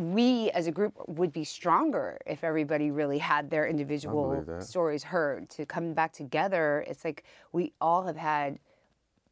we 0.00 0.50
as 0.52 0.66
a 0.66 0.72
group 0.72 0.94
would 1.06 1.32
be 1.32 1.44
stronger 1.44 2.18
if 2.26 2.42
everybody 2.42 2.90
really 2.90 3.18
had 3.18 3.50
their 3.50 3.66
individual 3.66 4.44
stories 4.60 5.04
heard. 5.04 5.48
To 5.50 5.66
come 5.66 5.92
back 5.94 6.12
together, 6.12 6.84
it's 6.88 7.04
like 7.04 7.24
we 7.52 7.72
all 7.80 8.02
have 8.04 8.16
had 8.16 8.58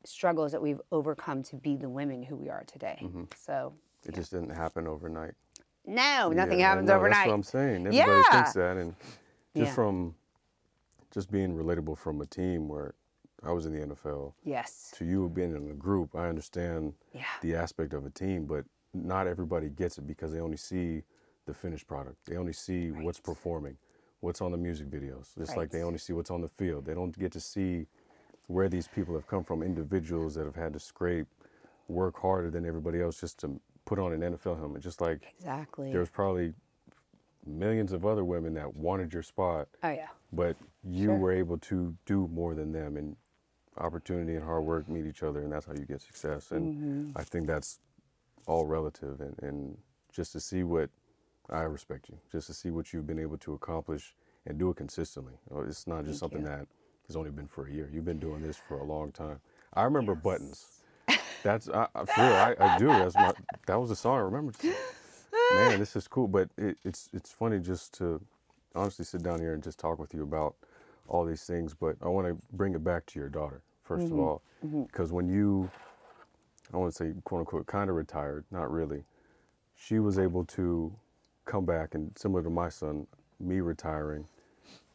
struggles 0.05 0.53
that 0.53 0.63
we've 0.63 0.81
overcome 0.93 1.43
to 1.45 1.57
be 1.57 1.77
the 1.77 1.89
women 1.89 2.23
who 2.23 2.37
we 2.37 2.49
are 2.49 2.65
today. 2.67 2.99
Mm-hmm. 3.03 3.25
So, 3.37 3.73
It 4.07 4.15
just 4.15 4.31
didn't 4.31 4.51
happen 4.51 4.87
overnight. 4.87 5.35
no, 5.87 6.31
nothing 6.33 6.61
Yeah, 6.61 6.69
happens 6.69 6.89
know, 6.89 6.97
overnight. 6.97 7.17
That's 7.21 7.29
what 7.29 7.35
I'm 7.35 7.43
saying. 7.43 7.87
Everybody 7.87 7.97
Yeah. 7.97 8.23
thinks 8.33 8.53
that, 8.53 8.77
and 8.77 8.95
just 9.57 9.69
Yeah. 9.71 9.75
from 9.75 10.15
just 11.11 11.31
being 11.31 11.57
relatable 11.57 11.97
from 11.97 12.21
a 12.21 12.27
team 12.27 12.69
where 12.69 12.95
I 13.43 13.53
was 13.53 13.65
in 13.67 13.73
the 13.73 13.81
NFL 13.81 14.35
Yes. 14.45 14.93
to 14.97 15.05
you 15.05 15.29
being 15.31 15.55
in 15.57 15.71
a 15.71 15.75
group, 15.75 16.15
I 16.15 16.29
understand 16.29 16.95
Yeah. 17.13 17.25
the 17.41 17.55
aspect 17.57 17.93
of 17.95 18.05
a 18.05 18.11
team, 18.11 18.45
but 18.47 18.65
not 18.95 19.27
everybody 19.27 19.69
gets 19.69 19.99
it 19.99 20.07
because 20.07 20.33
they 20.33 20.41
only 20.41 20.57
see 20.57 21.03
the 21.47 21.55
finished 21.55 21.87
product. 21.87 22.17
They 22.27 22.37
only 22.37 22.53
see 22.53 22.91
what's 22.91 23.21
performing, 23.21 23.77
what's 24.21 24.41
on 24.41 24.51
the 24.53 24.59
music 24.59 24.91
videos. 24.91 25.37
Just 25.37 25.57
like 25.57 25.71
they 25.71 25.83
only 25.83 25.99
see 25.99 26.13
what's 26.13 26.31
on 26.31 26.41
the 26.41 26.49
field. 26.49 26.85
They 26.85 26.95
don't 26.95 27.17
get 27.19 27.33
to 27.33 27.41
see 27.41 27.87
where 28.47 28.69
these 28.69 28.89
people 28.89 29.15
have 29.15 29.27
come 29.27 29.45
from, 29.45 29.63
individuals 29.63 30.35
that 30.35 30.45
have 30.47 30.55
had 30.57 30.73
to 30.73 30.79
scrape, 30.79 31.27
work 31.89 32.19
harder 32.21 32.51
than 32.51 32.67
everybody 32.67 33.01
else 33.01 33.21
just 33.21 33.39
to 33.41 33.61
put 33.85 33.99
on 33.99 34.13
an 34.13 34.21
NFL 34.21 34.59
helmet. 34.59 34.83
Just 34.83 35.01
like 35.01 35.21
Exactly. 35.39 35.93
there's 35.93 36.11
probably 36.11 36.55
millions 37.47 37.93
of 37.93 38.05
other 38.05 38.25
women 38.25 38.55
that 38.55 38.75
wanted 38.75 39.13
your 39.13 39.23
spot, 39.23 39.69
oh 39.83 39.89
yeah. 39.91 40.09
but 40.33 40.57
you 40.85 41.07
Sure. 41.07 41.17
were 41.17 41.33
able 41.33 41.59
to 41.59 41.95
do 42.05 42.29
more 42.29 42.55
than 42.55 42.73
them 42.73 42.97
and 42.97 43.17
opportunity 43.79 44.35
and 44.35 44.45
hard 44.45 44.65
work 44.65 44.89
meet 44.89 45.07
each 45.07 45.23
other 45.23 45.41
and 45.41 45.53
that's 45.53 45.65
how 45.67 45.73
you 45.73 45.85
get 45.85 46.01
success 46.01 46.51
and 46.51 46.75
Mm-hmm. 46.75 47.11
i 47.19 47.23
think 47.23 47.47
that's 47.47 47.79
all 48.49 48.67
relative 48.67 49.21
and, 49.23 49.37
and 49.43 49.79
just 50.13 50.33
to 50.33 50.41
see 50.41 50.65
what 50.65 50.91
i 51.51 51.63
respect 51.63 52.11
you 52.11 52.19
just 52.33 52.49
to 52.49 52.55
see 52.55 52.71
what 52.71 52.93
you've 52.95 53.07
been 53.09 53.21
able 53.21 53.39
to 53.39 53.55
accomplish 53.55 54.15
and 54.47 54.59
do 54.59 54.71
it 54.71 54.77
consistently. 54.77 55.35
Uh, 55.55 55.63
it's 55.63 55.87
not 55.87 56.05
just 56.07 56.21
something 56.21 56.45
that 56.45 56.67
has 57.09 57.17
only 57.17 57.31
been 57.31 57.49
for 57.49 57.69
a 57.69 57.73
year. 57.73 57.91
You've 57.93 58.07
been 58.07 58.21
doing 58.21 58.43
this 58.43 58.57
for 58.59 58.81
a 58.81 58.85
long 58.85 59.13
time. 59.13 59.41
I 59.75 59.85
remember 59.85 60.15
buttons. 60.17 60.83
That's 61.45 61.69
I, 61.71 61.89
I 61.95 62.07
feel 62.07 62.25
I, 62.25 62.57
I 62.61 62.79
do. 62.79 62.99
That's 62.99 63.17
my 63.17 63.33
that 63.67 63.81
was 63.81 63.91
the 63.91 63.97
song 63.97 64.19
i 64.19 64.23
remember 64.23 64.53
man 65.55 65.79
this 65.79 65.97
is 65.97 66.09
cool 66.09 66.29
but 66.29 66.51
it, 66.59 66.79
it's 66.85 67.09
it's 67.15 67.33
funny 67.33 67.61
just 67.61 67.95
to 67.95 68.21
honestly 68.75 69.05
sit 69.05 69.23
down 69.23 69.41
here 69.41 69.55
and 69.55 69.63
just 69.63 69.79
talk 69.79 69.99
with 69.99 70.15
you 70.15 70.23
about 70.23 70.57
all 71.09 71.25
these 71.25 71.45
things 71.45 71.75
but 71.75 71.97
i 72.03 72.09
want 72.09 72.27
to 72.27 72.37
bring 72.53 72.75
it 72.75 72.85
back 72.85 73.07
to 73.07 73.19
your 73.21 73.29
daughter 73.31 73.63
1st 73.89 74.11
of 74.13 74.19
all. 74.19 74.43
Because 74.87 75.13
when 75.13 75.29
you 75.29 75.71
i 76.73 76.77
want 76.77 76.93
to 76.93 76.97
say 76.97 77.13
quote 77.25 77.41
unquote 77.41 77.67
kind 77.67 77.91
of 77.91 77.97
retired 77.97 78.45
not 78.51 78.71
really. 78.71 79.05
She 79.81 80.01
was 80.01 80.19
able 80.19 80.45
to 80.47 80.93
come 81.45 81.65
back 81.65 81.95
and 81.95 82.11
similar 82.19 82.43
to 82.43 82.51
my 82.51 82.69
son 82.69 83.07
me 83.41 83.61
retiring 83.61 84.27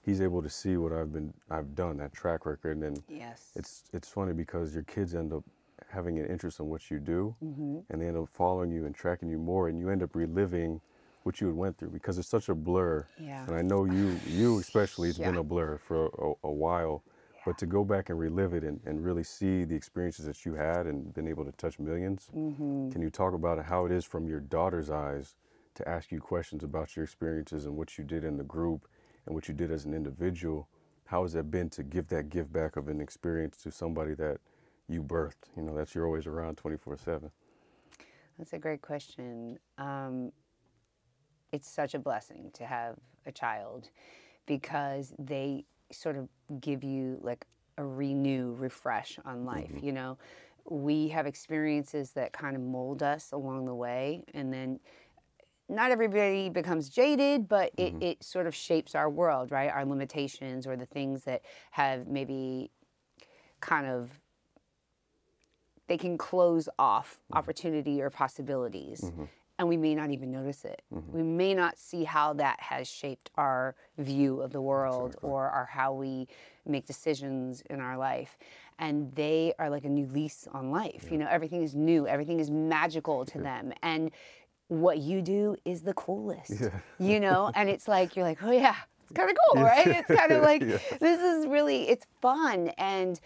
he's 0.06 0.20
able 0.22 0.42
to 0.44 0.50
see 0.50 0.76
what 0.78 0.92
i've 0.92 1.12
been 1.14 1.34
i've 1.50 1.74
done 1.76 1.98
that 1.98 2.14
track 2.14 2.46
record 2.46 2.78
and 2.78 3.02
Yes. 3.10 3.52
it's 3.56 3.84
it's 3.94 4.10
funny 4.10 4.34
because 4.34 4.74
your 4.74 4.84
kids 4.84 5.16
end 5.16 5.32
up 5.34 5.44
having 5.90 6.20
an 6.20 6.26
interest 6.28 6.60
in 6.60 6.68
what 6.68 6.92
you 6.92 7.00
do 7.00 7.34
mm-hmm. 7.44 7.80
and 7.90 8.02
they 8.02 8.08
end 8.08 8.18
up 8.18 8.28
following 8.34 8.72
you 8.72 8.86
and 8.86 8.94
tracking 8.94 9.30
you 9.30 9.38
more 9.38 9.70
and 9.70 9.80
you 9.80 9.90
end 9.90 10.04
up 10.04 10.16
reliving 10.16 10.82
what 11.24 11.40
you 11.40 11.48
had 11.48 11.56
went 11.56 11.78
through 11.78 11.90
because 11.90 12.18
it's 12.18 12.28
such 12.28 12.50
a 12.50 12.56
blur. 12.56 13.08
Yeah. 13.18 13.46
and 13.48 13.56
i 13.56 13.62
know 13.62 13.86
you 13.86 14.20
you 14.28 14.60
especially 14.60 15.08
it's 15.10 15.18
been 15.18 15.38
a 15.38 15.44
blur 15.44 15.78
for 15.78 16.08
a, 16.08 16.48
a 16.48 16.52
while 16.52 17.02
but 17.46 17.58
to 17.58 17.66
go 17.66 17.84
back 17.84 18.10
and 18.10 18.20
relive 18.20 18.54
it 18.54 18.64
and, 18.64 18.80
and 18.86 19.04
really 19.04 19.24
see 19.24 19.64
the 19.66 19.76
experiences 19.76 20.26
that 20.26 20.46
you 20.46 20.54
had 20.56 20.88
and 20.88 21.14
been 21.14 21.28
able 21.28 21.46
to 21.46 21.52
touch 21.54 21.78
1000000s 21.78 22.30
Mm-hmm. 22.36 22.92
can 22.92 23.02
you 23.02 23.10
talk 23.10 23.34
about 23.34 23.64
how 23.66 23.86
it 23.86 23.92
is 23.92 24.06
from 24.06 24.28
your 24.28 24.40
daughter's 24.40 24.90
eyes 24.90 25.36
to 25.76 25.88
ask 25.90 26.12
you 26.12 26.20
questions 26.20 26.64
about 26.64 26.96
your 26.96 27.06
experiences 27.06 27.66
and 27.66 27.76
what 27.76 27.98
you 27.98 28.04
did 28.04 28.24
in 28.24 28.38
the 28.38 28.44
group 28.44 28.88
and 29.26 29.36
what 29.36 29.48
you 29.48 29.54
did 29.54 29.72
as 29.72 29.86
an 29.86 29.94
individual 29.94 30.68
how 31.06 31.24
has 31.24 31.34
that 31.34 31.52
been 31.52 31.70
to 31.70 31.84
give 31.84 32.08
that 32.10 32.30
give 32.30 32.52
back 32.54 32.76
of 32.78 32.88
an 32.88 33.02
experience 33.02 33.58
to 33.58 33.72
somebody 33.72 34.14
that 34.16 34.40
you 34.88 35.04
birthed 35.04 35.50
you 35.58 35.64
know 35.64 35.76
that 35.76 35.94
you're 35.96 36.06
always 36.06 36.28
around 36.28 36.58
24 36.58 36.98
7 36.98 37.32
That's 38.38 38.54
a 38.54 38.60
great 38.60 38.82
question. 38.82 39.60
Um, 39.78 40.32
it's 41.52 41.70
such 41.70 41.94
a 41.94 42.00
blessing 42.00 42.52
to 42.56 42.66
have 42.66 42.96
a 43.26 43.32
child 43.32 43.90
because 44.46 45.14
they 45.20 45.66
sort 45.94 46.18
of 46.18 46.28
give 46.60 46.84
you 46.84 47.18
like 47.22 47.46
a 47.78 47.86
renew, 47.86 48.54
refresh 48.54 49.20
on 49.26 49.46
life. 49.46 49.70
Mm-hmm. 49.70 49.86
You 49.86 49.92
know, 49.94 50.18
we 50.70 51.08
have 51.10 51.26
experiences 51.26 52.12
that 52.12 52.34
kind 52.34 52.56
of 52.56 52.62
mold 52.62 53.04
us 53.04 53.32
along 53.32 53.66
the 53.66 53.76
way, 53.76 54.24
and 54.34 54.54
then 54.54 54.80
not 55.70 55.92
everybody 55.92 56.50
becomes 56.50 56.90
jaded, 56.90 57.48
but 57.48 57.72
it, 57.78 57.94
mm-hmm. 57.94 58.04
it 58.04 58.24
sort 58.24 58.48
of 58.48 58.56
shapes 58.56 58.96
our 58.96 59.10
world, 59.10 59.52
right? 59.52 59.70
Our 59.70 59.86
limitations 59.86 60.68
or 60.68 60.76
the 60.76 60.86
things 60.86 61.24
that 61.24 61.42
have 61.72 62.08
maybe 62.08 62.70
kind 63.60 63.88
of 63.88 64.10
they 65.88 65.98
can 65.98 66.18
close 66.18 66.70
off 66.80 67.18
mm-hmm. 67.18 67.38
opportunity 67.38 68.02
or 68.02 68.10
possibilities 68.10 69.12
and 69.60 69.68
we 69.68 69.78
may 69.78 69.94
not 69.96 70.10
even 70.10 70.32
notice 70.32 70.66
it. 70.66 70.82
We 70.90 71.22
may 71.24 71.54
not 71.54 71.78
see 71.78 72.04
how 72.04 72.34
that 72.34 72.60
has 72.60 72.88
shaped 72.88 73.30
our 73.36 73.76
view 73.98 74.42
of 74.42 74.52
the 74.52 74.62
world 74.62 75.16
or 75.22 75.48
our 75.50 75.66
how 75.66 75.94
we 75.94 76.28
make 76.66 76.86
decisions 76.88 77.62
in 77.70 77.80
our 77.80 77.98
life. 77.98 78.38
And 78.80 79.14
they 79.16 79.54
are 79.60 79.70
like 79.70 79.86
a 79.86 79.90
new 79.90 80.08
lease 80.08 80.48
on 80.52 80.72
life. 80.72 81.12
You 81.12 81.18
know 81.20 81.28
everything 81.30 81.62
is 81.64 81.76
new. 81.76 82.08
Everything 82.08 82.40
is 82.40 82.50
magical 82.50 83.26
to 83.26 83.38
them. 83.40 83.74
And 83.84 84.12
what 84.70 84.98
you 84.98 85.22
do 85.22 85.56
is 85.66 85.82
the 85.84 85.94
coolest 85.94 86.64
you 87.00 87.20
know? 87.20 87.52
And 87.56 87.70
it's 87.70 87.88
like 87.88 88.16
you're 88.16 88.26
like 88.26 88.42
oh 88.42 88.52
yeah 88.52 88.76
it's 89.04 89.12
kind 89.12 89.30
of 89.30 89.38
cool, 89.52 89.62
right? 89.64 89.88
It's 89.88 90.20
kind 90.20 90.32
of 90.32 90.42
like 90.52 90.62
Yeah. 90.62 90.78
this 91.00 91.20
is 91.22 91.46
really 91.46 91.90
it's 91.90 92.08
fun. 92.22 92.70
And 92.78 93.20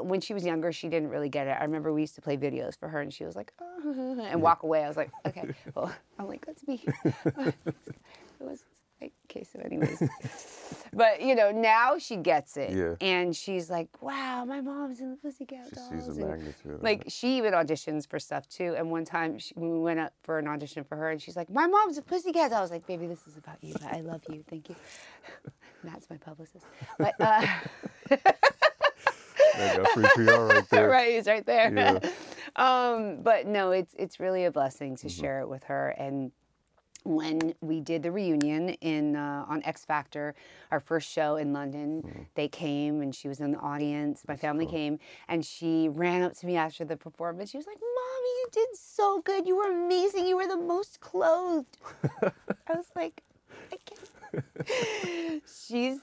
when 0.00 0.20
she 0.20 0.34
was 0.34 0.44
younger, 0.44 0.72
she 0.72 0.88
didn't 0.88 1.08
really 1.08 1.28
get 1.28 1.46
it. 1.46 1.56
I 1.58 1.64
remember 1.64 1.92
we 1.92 2.00
used 2.02 2.14
to 2.16 2.20
play 2.22 2.36
videos 2.36 2.78
for 2.78 2.88
her, 2.88 3.00
and 3.00 3.12
she 3.12 3.24
was 3.24 3.36
like, 3.36 3.52
"Uh," 3.60 3.88
and 4.22 4.42
walk 4.42 4.62
away. 4.62 4.84
I 4.84 4.88
was 4.88 4.96
like, 4.96 5.10
"Okay, 5.26 5.54
well, 5.74 5.92
I'm 6.18 6.26
like, 6.28 6.44
let's 6.46 6.62
be." 6.62 6.82
it 7.36 7.54
was 8.40 8.64
okay, 9.02 9.44
so 9.44 9.60
anyways, 9.64 10.02
but 10.92 11.20
you 11.22 11.34
know, 11.34 11.50
now 11.52 11.98
she 11.98 12.16
gets 12.16 12.56
it, 12.56 12.72
Yeah. 12.72 12.94
and 13.00 13.34
she's 13.34 13.70
like, 13.70 13.88
"Wow, 14.02 14.44
my 14.44 14.60
mom's 14.60 15.00
in 15.00 15.10
the 15.10 15.16
Pussycat 15.16 15.66
She 15.70 15.74
Dolls." 15.76 16.04
sees 16.06 16.16
the 16.16 16.26
magnitude. 16.26 16.82
like 16.82 17.04
she 17.08 17.36
even 17.38 17.52
auditions 17.54 18.08
for 18.08 18.18
stuff 18.18 18.48
too. 18.48 18.74
And 18.76 18.90
one 18.90 19.04
time 19.04 19.38
she, 19.38 19.52
we 19.56 19.68
went 19.78 20.00
up 20.00 20.12
for 20.22 20.38
an 20.38 20.48
audition 20.48 20.84
for 20.84 20.96
her, 20.96 21.10
and 21.10 21.20
she's 21.22 21.36
like, 21.36 21.48
"My 21.50 21.66
mom's 21.66 21.96
a 21.98 22.02
pussycat." 22.02 22.52
I 22.52 22.60
was 22.60 22.70
like, 22.70 22.86
"Baby, 22.86 23.06
this 23.06 23.26
is 23.26 23.36
about 23.36 23.62
you. 23.62 23.72
But 23.74 23.84
I 23.94 24.00
love 24.00 24.22
you. 24.28 24.44
Thank 24.50 24.68
you." 24.68 24.76
That's 25.84 26.10
my 26.10 26.16
publicist. 26.16 26.66
But 26.98 27.14
uh, 27.20 27.46
I 29.60 29.76
got 29.76 29.88
free 29.90 30.04
PR 30.14 30.30
right 30.30 30.64
there. 30.70 30.88
right, 30.90 31.14
he's 31.14 31.26
right 31.26 31.44
there. 31.46 31.72
Yeah. 31.74 31.98
um, 32.56 33.22
but 33.22 33.46
no, 33.46 33.70
it's 33.72 33.94
it's 33.98 34.18
really 34.20 34.44
a 34.44 34.50
blessing 34.50 34.96
to 34.98 35.06
Mm-hmm. 35.08 35.20
share 35.20 35.40
it 35.40 35.48
with 35.48 35.64
her 35.64 35.90
and. 35.98 36.32
When 37.04 37.54
we 37.62 37.80
did 37.80 38.02
the 38.02 38.10
reunion 38.12 38.70
in 38.70 39.16
uh, 39.16 39.46
on 39.48 39.62
X 39.64 39.82
Factor, 39.84 40.34
our 40.70 40.80
first 40.80 41.08
show 41.10 41.36
in 41.36 41.54
London, 41.54 42.02
Mm-hmm. 42.02 42.22
they 42.34 42.48
came 42.48 43.00
and 43.00 43.14
she 43.14 43.28
was 43.28 43.40
in 43.40 43.52
the 43.52 43.58
audience. 43.58 44.24
My 44.28 44.36
family 44.36 44.66
came 44.66 44.98
and 45.28 45.46
she 45.46 45.88
ran 45.88 46.22
up 46.22 46.34
to 46.38 46.46
me 46.46 46.56
after 46.56 46.84
the 46.84 46.96
performance. 46.98 47.50
She 47.50 47.56
was 47.56 47.66
like, 47.66 47.78
"Mommy, 47.80 48.28
you 48.40 48.48
did 48.52 48.68
so 48.74 49.22
good. 49.22 49.46
You 49.46 49.56
were 49.56 49.70
amazing. 49.70 50.26
You 50.26 50.36
were 50.36 50.48
the 50.48 50.58
most 50.58 51.00
clothed." 51.00 51.78
I 52.22 52.72
was 52.74 52.90
like, 52.94 53.22
"I 53.72 53.76
can't." 53.86 55.42
She's, 55.46 56.00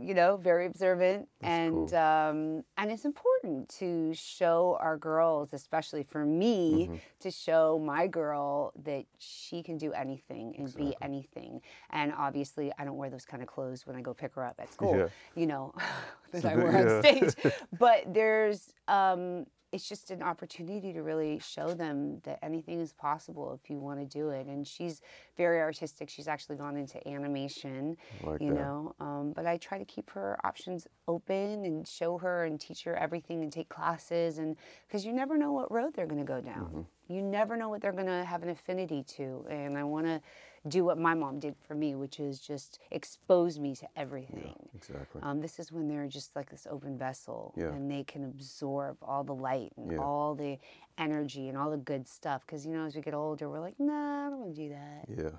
you 0.00 0.14
know, 0.14 0.36
very 0.36 0.66
observant, 0.66 1.28
and 1.40 1.88
cool. 1.90 1.98
um, 1.98 2.62
and 2.76 2.90
it's 2.90 3.04
important 3.04 3.68
to 3.80 4.12
show 4.14 4.76
our 4.80 4.96
girls, 4.96 5.52
especially 5.52 6.02
for 6.02 6.24
me, 6.24 6.86
Mm-hmm. 6.88 6.96
to 7.20 7.30
show 7.30 7.78
my 7.78 8.06
girl 8.06 8.72
that 8.84 9.04
she 9.18 9.62
can 9.62 9.76
do 9.78 9.92
anything 9.92 10.54
and 10.58 10.74
be 10.74 10.94
anything. 11.02 11.60
And 11.90 12.12
obviously, 12.16 12.72
I 12.78 12.84
don't 12.84 12.96
wear 12.96 13.10
those 13.10 13.24
kind 13.24 13.42
of 13.42 13.48
clothes 13.48 13.86
when 13.86 13.96
I 13.96 14.00
go 14.00 14.14
pick 14.14 14.34
her 14.34 14.44
up 14.44 14.56
at 14.58 14.72
school. 14.72 14.96
Yeah. 14.96 15.08
You 15.34 15.46
know, 15.46 15.74
that 16.32 16.44
I 16.44 16.54
wear 16.56 16.96
on 16.96 17.02
stage. 17.02 17.34
But 17.78 18.12
there's, 18.12 18.72
um, 18.88 19.46
it's 19.72 19.88
just 19.88 20.10
an 20.10 20.22
opportunity 20.22 20.92
to 20.92 21.02
really 21.02 21.38
show 21.38 21.74
them 21.74 22.20
that 22.24 22.38
anything 22.42 22.80
is 22.80 22.92
possible 22.92 23.58
if 23.62 23.68
you 23.68 23.78
want 23.78 24.00
to 24.00 24.06
do 24.06 24.30
it. 24.30 24.46
And 24.46 24.66
she's 24.66 25.02
very 25.36 25.60
artistic. 25.60 26.08
She's 26.08 26.28
actually 26.28 26.56
gone 26.56 26.76
into 26.76 27.06
animation, 27.06 27.96
like 28.22 28.40
you 28.40 28.54
that. 28.54 28.60
know. 28.60 28.94
Um, 29.00 29.32
but 29.34 29.46
I 29.46 29.58
try 29.58 29.78
to 29.78 29.84
keep 29.84 30.10
her 30.10 30.38
options 30.44 30.86
open 31.06 31.64
and 31.64 31.86
show 31.86 32.16
her 32.18 32.44
and 32.44 32.58
teach 32.58 32.84
her 32.84 32.96
everything 32.96 33.42
and 33.42 33.52
take 33.52 33.68
classes. 33.68 34.38
And 34.38 34.56
because 34.86 35.04
you 35.04 35.12
never 35.12 35.36
know 35.36 35.52
what 35.52 35.70
road 35.70 35.92
they're 35.94 36.06
going 36.06 36.24
to 36.24 36.32
go 36.32 36.40
down. 36.40 36.64
Mm-hmm. 36.64 37.14
You 37.14 37.22
never 37.22 37.56
know 37.56 37.68
what 37.68 37.80
they're 37.80 37.92
going 37.92 38.06
to 38.06 38.24
have 38.24 38.42
an 38.42 38.50
affinity 38.50 39.02
to. 39.16 39.46
And 39.50 39.78
I 39.78 39.84
want 39.84 40.06
to 40.06 40.20
do 40.66 40.84
what 40.84 40.98
my 40.98 41.14
mom 41.14 41.38
did 41.38 41.54
for 41.66 41.74
me, 41.74 41.94
which 41.94 42.18
is 42.18 42.40
just 42.40 42.78
expose 42.90 43.58
me 43.58 43.74
to 43.76 43.88
everything. 43.96 44.54
Exactly. 44.74 45.20
Um, 45.22 45.40
this 45.40 45.58
is 45.58 45.70
when 45.70 45.88
they're 45.88 46.06
just 46.08 46.34
like 46.34 46.50
this 46.50 46.66
open 46.70 46.98
vessel 46.98 47.54
Yeah. 47.56 47.68
and 47.68 47.90
they 47.90 48.02
can 48.04 48.24
absorb 48.24 48.96
all 49.02 49.22
the 49.24 49.34
light 49.34 49.72
and 49.76 49.92
Yeah. 49.92 49.98
all 49.98 50.34
the 50.34 50.58
energy 50.96 51.48
and 51.48 51.56
all 51.56 51.70
the 51.70 51.76
good 51.76 52.08
stuff. 52.08 52.44
Because, 52.46 52.66
you 52.66 52.72
know, 52.72 52.84
as 52.84 52.96
we 52.96 53.00
get 53.02 53.14
older, 53.14 53.48
we're 53.48 53.60
like, 53.60 53.78
nah, 53.78 54.26
I 54.26 54.30
don't 54.30 54.40
want 54.40 54.54
to 54.56 54.62
do 54.62 54.68
that. 54.70 55.04
yeah. 55.08 55.30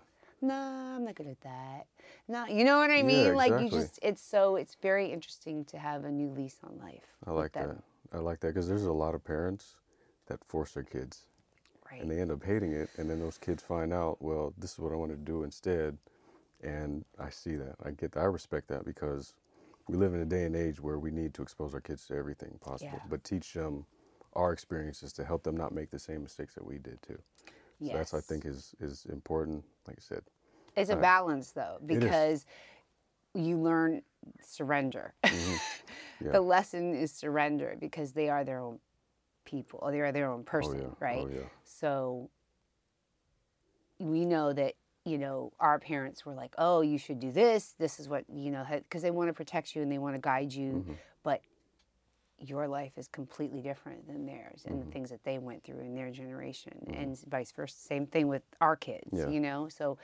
Nah, 0.42 0.96
I'm 0.96 1.04
not 1.04 1.16
good 1.16 1.28
at 1.28 1.42
that. 1.42 1.88
No, 2.30 2.46
you 2.46 2.64
know 2.64 2.78
what 2.80 2.90
I 2.92 2.98
Yeah, 2.98 3.04
mean? 3.04 3.36
Like, 3.36 3.62
you 3.62 3.70
just, 3.70 4.00
it's 4.02 4.22
so, 4.22 4.56
it's 4.56 4.76
very 4.82 5.12
interesting 5.12 5.66
to 5.66 5.78
have 5.78 6.06
a 6.06 6.12
new 6.12 6.30
lease 6.30 6.58
on 6.64 6.80
life. 6.80 7.04
I 7.28 7.32
like 7.32 7.52
that. 7.54 7.76
I 8.14 8.18
like 8.20 8.40
that 8.40 8.48
because 8.48 8.68
there's 8.68 8.86
a 8.86 8.94
lot 8.94 9.16
of 9.16 9.24
parents 9.24 9.76
that 10.28 10.44
force 10.46 10.72
their 10.74 10.84
kids 10.84 11.26
Right. 11.92 12.02
and 12.02 12.10
they 12.12 12.20
end 12.20 12.32
up 12.32 12.44
hating 12.44 12.74
it 12.74 12.90
and 12.98 13.10
then 13.10 13.20
those 13.20 13.38
kids 13.38 13.64
find 13.64 13.94
out 13.94 14.22
well 14.22 14.54
this 14.58 14.74
is 14.74 14.80
what 14.80 14.92
i 14.92 14.96
want 14.96 15.12
to 15.12 15.18
do 15.18 15.44
instead 15.44 15.98
and 16.62 17.06
i 17.20 17.30
see 17.30 17.56
that 17.56 17.76
i 17.86 17.92
get 17.92 18.12
that 18.14 18.22
i 18.22 18.26
respect 18.26 18.68
that 18.70 18.86
because 18.86 19.34
we 19.88 19.98
live 19.98 20.14
in 20.14 20.22
a 20.22 20.26
day 20.26 20.44
and 20.46 20.56
age 20.56 20.80
where 20.80 21.00
we 21.00 21.10
need 21.12 21.34
to 21.34 21.42
expose 21.42 21.74
our 21.74 21.82
kids 21.82 22.06
to 22.08 22.16
everything 22.16 22.58
possible 22.62 23.00
Yeah. 23.04 23.10
but 23.10 23.24
teach 23.24 23.54
them 23.54 23.86
our 24.34 24.52
experiences 24.54 25.12
to 25.14 25.24
help 25.26 25.44
them 25.44 25.58
not 25.58 25.74
make 25.74 25.90
the 25.90 26.00
same 26.00 26.22
mistakes 26.24 26.54
that 26.56 26.66
we 26.66 26.78
did 26.78 27.02
too 27.02 27.18
so 27.82 27.94
that's 27.94 28.14
i 28.14 28.20
think 28.20 28.46
is 28.46 28.76
is 28.80 29.06
important 29.12 29.64
like 29.88 29.98
i 29.98 30.02
said 30.02 30.22
It's 30.76 30.90
a 30.92 30.96
balance 30.96 31.52
though, 31.52 31.78
because 31.86 32.46
you 33.34 33.58
learn 33.58 34.02
surrender. 34.42 35.14
Mm-hmm. 35.26 35.56
Yeah. 36.22 36.34
The 36.34 36.42
lesson 36.42 36.94
is 36.96 37.14
surrender 37.14 37.78
because 37.80 38.12
they 38.12 38.28
are 38.28 38.44
their 38.44 38.60
own 38.60 38.80
people, 39.50 39.80
or 39.82 39.92
they 39.92 40.00
are 40.02 40.12
their 40.12 40.30
own 40.32 40.44
person, 40.44 40.80
oh 40.80 40.84
yeah 40.84 40.94
right? 41.00 41.26
oh 41.26 41.28
yeah 41.28 41.46
So 41.64 42.30
we 44.00 44.26
know 44.26 44.54
that 44.54 44.76
you 45.06 45.18
know 45.18 45.52
our 45.60 45.80
parents 45.80 46.26
were 46.26 46.34
like, 46.34 46.54
"Oh, 46.58 46.82
you 46.82 46.98
should 46.98 47.20
do 47.20 47.32
this. 47.32 47.74
This 47.78 48.00
is 48.00 48.08
what 48.08 48.26
you 48.30 48.52
know," 48.52 48.66
because 48.72 49.02
they 49.02 49.12
want 49.12 49.30
to 49.30 49.34
protect 49.34 49.76
you 49.76 49.82
and 49.82 49.92
they 49.92 49.98
want 49.98 50.16
to 50.16 50.22
guide 50.22 50.54
you, 50.54 50.72
Mm-hmm. 50.74 50.94
but 51.24 51.42
your 52.42 52.70
life 52.70 52.94
is 52.98 53.08
completely 53.10 53.62
different 53.62 54.08
than 54.08 54.26
theirs 54.26 54.64
and 54.66 54.76
Mm-hmm. 54.76 54.86
the 54.86 54.92
things 54.94 55.10
that 55.10 55.24
they 55.26 55.38
went 55.40 55.62
through 55.64 55.80
in 55.82 55.94
their 55.94 56.10
generation 56.10 56.72
and 56.94 57.20
vice 57.28 57.52
versa 57.52 57.76
same 57.78 58.06
thing 58.06 58.30
with 58.30 58.44
our 58.62 58.78
kids 58.78 59.10
Yeah. 59.12 59.28
you 59.28 59.42
know 59.42 59.68
so 59.68 59.98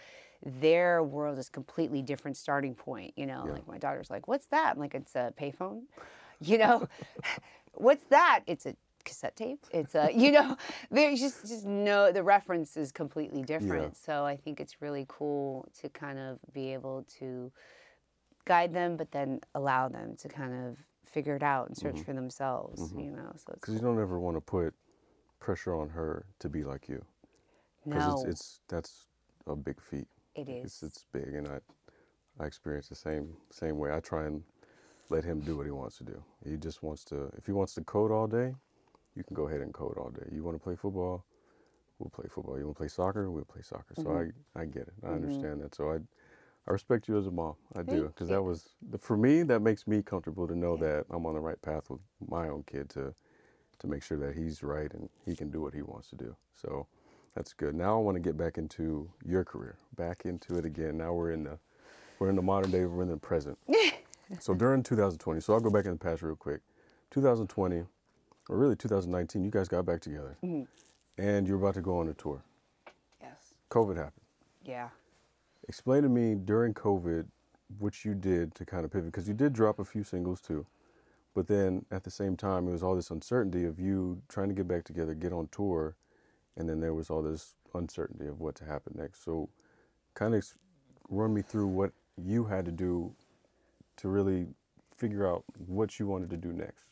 their 0.45 1.01
world 1.01 1.39
is 1.39 1.47
completely 1.47 2.01
different 2.01 2.35
starting 2.35 2.75
point 2.75 3.13
you 3.15 3.25
know 3.25 3.43
Yeah. 3.45 3.53
like 3.53 3.67
my 3.67 3.77
daughter's 3.77 4.09
like 4.09 4.27
what's 4.27 4.47
that 4.47 4.73
I'm 4.75 4.79
like 4.81 4.95
it's 4.95 5.15
a 5.15 5.33
payphone 5.39 5.83
you 6.41 6.57
know 6.57 6.89
what's 7.73 8.05
that 8.07 8.41
it's 8.47 8.65
a 8.65 8.75
cassette 9.05 9.35
tape. 9.35 9.65
It's 9.71 9.95
a 9.95 10.09
you 10.13 10.31
know 10.31 10.57
there's 10.91 11.19
just 11.19 11.47
just 11.47 11.65
no 11.65 12.11
the 12.11 12.23
reference 12.23 12.75
is 12.77 12.91
completely 12.91 13.41
different. 13.41 13.95
So 13.95 14.25
i 14.25 14.35
think 14.35 14.59
it's 14.59 14.81
really 14.81 15.05
cool 15.07 15.67
to 15.81 15.89
kind 15.89 16.19
of 16.19 16.39
be 16.53 16.73
able 16.73 17.05
to 17.19 17.51
guide 18.45 18.73
them 18.73 18.97
but 18.97 19.11
then 19.11 19.39
allow 19.55 19.87
them 19.87 20.15
to 20.17 20.27
kind 20.27 20.53
of 20.53 20.77
figure 21.05 21.35
it 21.35 21.43
out 21.43 21.67
and 21.67 21.77
search 21.77 21.95
mm-hmm. 21.95 22.03
for 22.03 22.13
themselves 22.13 22.81
mm-hmm. 22.81 22.99
you 22.99 23.11
know 23.11 23.31
so 23.35 23.53
because 23.53 23.73
you 23.73 23.79
don't 23.79 23.99
ever 23.99 24.19
want 24.19 24.35
to 24.35 24.41
put 24.41 24.73
pressure 25.45 25.75
on 25.75 25.87
her 25.89 26.25
to 26.39 26.49
be 26.49 26.63
like 26.63 26.89
you. 26.89 27.05
Because 27.85 28.07
no. 28.07 28.21
it's, 28.21 28.29
it's 28.29 28.59
that's 28.67 29.07
a 29.45 29.55
big 29.55 29.79
feat. 29.79 30.07
It 30.35 30.49
it's 30.49 30.81
it's 30.81 31.05
big 31.13 31.35
and 31.35 31.47
I 31.47 31.59
I 32.39 32.47
experience 32.47 32.89
the 32.89 32.95
same 32.95 33.37
same 33.51 33.77
way. 33.77 33.93
I 33.93 33.99
try 33.99 34.25
and 34.25 34.43
let 35.09 35.23
him 35.23 35.39
do 35.39 35.55
what 35.55 35.67
he 35.67 35.71
wants 35.71 35.97
to 35.99 36.03
do. 36.03 36.23
He 36.43 36.57
just 36.57 36.81
wants 36.81 37.03
to 37.05 37.31
if 37.37 37.45
he 37.45 37.51
wants 37.51 37.75
to 37.75 37.81
code 37.81 38.11
all 38.11 38.25
day, 38.25 38.55
you 39.15 39.23
can 39.23 39.35
go 39.35 39.47
ahead 39.47 39.61
and 39.61 39.73
code 39.73 39.97
all 39.97 40.09
day. 40.09 40.27
You 40.31 40.43
want 40.43 40.55
to 40.55 40.63
play 40.63 40.75
football, 40.75 41.25
we'll 41.99 42.09
play 42.09 42.25
football. 42.29 42.57
You 42.57 42.65
want 42.65 42.75
to 42.75 42.79
play 42.79 42.87
soccer, 42.87 43.31
we'll 43.31 43.45
play 43.45 43.61
soccer. 43.61 43.93
So 43.95 44.03
mm-hmm. 44.03 44.57
I 44.57 44.61
I 44.61 44.65
get 44.65 44.83
it. 44.83 44.93
I 45.03 45.07
mm-hmm. 45.07 45.15
understand 45.15 45.61
that. 45.61 45.75
So 45.75 45.91
I 45.91 45.97
I 46.67 46.71
respect 46.71 47.07
you 47.07 47.17
as 47.17 47.27
a 47.27 47.31
mom. 47.31 47.55
I 47.75 47.83
do 47.83 48.03
because 48.07 48.29
that 48.29 48.41
was 48.41 48.69
for 48.99 49.17
me 49.17 49.43
that 49.43 49.61
makes 49.61 49.87
me 49.87 50.01
comfortable 50.01 50.47
to 50.47 50.55
know 50.55 50.75
that 50.77 51.05
I'm 51.09 51.25
on 51.25 51.35
the 51.35 51.39
right 51.39 51.61
path 51.61 51.89
with 51.89 52.01
my 52.27 52.49
own 52.49 52.63
kid 52.63 52.89
to 52.91 53.13
to 53.79 53.87
make 53.87 54.03
sure 54.03 54.17
that 54.17 54.35
he's 54.35 54.63
right 54.63 54.91
and 54.93 55.09
he 55.25 55.35
can 55.35 55.51
do 55.51 55.61
what 55.61 55.73
he 55.73 55.81
wants 55.81 56.09
to 56.09 56.15
do. 56.15 56.35
So 56.53 56.87
that's 57.35 57.53
good. 57.53 57.75
Now 57.75 57.97
I 57.97 58.01
want 58.01 58.15
to 58.15 58.21
get 58.21 58.37
back 58.37 58.57
into 58.57 59.09
your 59.25 59.43
career, 59.43 59.77
back 59.95 60.25
into 60.25 60.57
it 60.57 60.65
again. 60.65 60.97
Now 60.97 61.13
we're 61.13 61.31
in 61.31 61.43
the 61.43 61.59
we're 62.19 62.29
in 62.29 62.35
the 62.35 62.41
modern 62.41 62.71
day, 62.71 62.85
we're 62.85 63.03
in 63.03 63.09
the 63.09 63.17
present. 63.17 63.57
so 64.39 64.53
during 64.53 64.81
2020, 64.83 65.41
so 65.41 65.53
I'll 65.53 65.59
go 65.59 65.69
back 65.69 65.85
in 65.85 65.91
the 65.91 65.97
past 65.97 66.21
real 66.21 66.35
quick. 66.35 66.61
2020, 67.11 67.83
or 68.49 68.57
really 68.57 68.75
2019, 68.75 69.43
you 69.43 69.51
guys 69.51 69.67
got 69.67 69.85
back 69.85 70.01
together, 70.01 70.37
mm-hmm. 70.43 70.63
and 71.21 71.47
you're 71.47 71.57
about 71.57 71.75
to 71.75 71.81
go 71.81 71.99
on 71.99 72.09
a 72.09 72.13
tour. 72.13 72.43
yes 73.21 73.53
COVID 73.69 73.95
happened. 73.95 74.25
yeah 74.63 74.89
Explain 75.67 76.03
to 76.03 76.09
me 76.09 76.35
during 76.35 76.73
COVID 76.73 77.25
what 77.79 78.05
you 78.05 78.13
did 78.13 78.53
to 78.55 78.65
kind 78.65 78.85
of 78.85 78.91
pivot 78.91 79.11
because 79.11 79.27
you 79.27 79.33
did 79.33 79.53
drop 79.53 79.79
a 79.79 79.85
few 79.85 80.03
singles 80.03 80.39
too, 80.39 80.65
but 81.33 81.47
then 81.47 81.85
at 81.91 82.03
the 82.03 82.11
same 82.11 82.37
time 82.37 82.67
it 82.67 82.71
was 82.71 82.83
all 82.83 82.95
this 82.95 83.09
uncertainty 83.09 83.65
of 83.65 83.79
you 83.79 84.21
trying 84.29 84.47
to 84.47 84.53
get 84.53 84.67
back 84.67 84.83
together, 84.83 85.15
get 85.15 85.33
on 85.33 85.47
tour, 85.51 85.95
and 86.57 86.69
then 86.69 86.79
there 86.79 86.93
was 86.93 87.09
all 87.09 87.21
this 87.21 87.55
uncertainty 87.73 88.27
of 88.27 88.39
what 88.39 88.55
to 88.55 88.65
happen 88.65 88.93
next. 88.97 89.23
So, 89.23 89.49
kind 90.13 90.33
of 90.35 90.45
run 91.09 91.33
me 91.33 91.41
through 91.41 91.67
what 91.67 91.91
you 92.17 92.45
had 92.45 92.65
to 92.65 92.71
do 92.71 93.13
to 93.97 94.07
really 94.07 94.47
figure 94.95 95.27
out 95.27 95.43
what 95.67 95.99
you 95.99 96.07
wanted 96.07 96.29
to 96.29 96.37
do 96.37 96.53
next. 96.53 96.85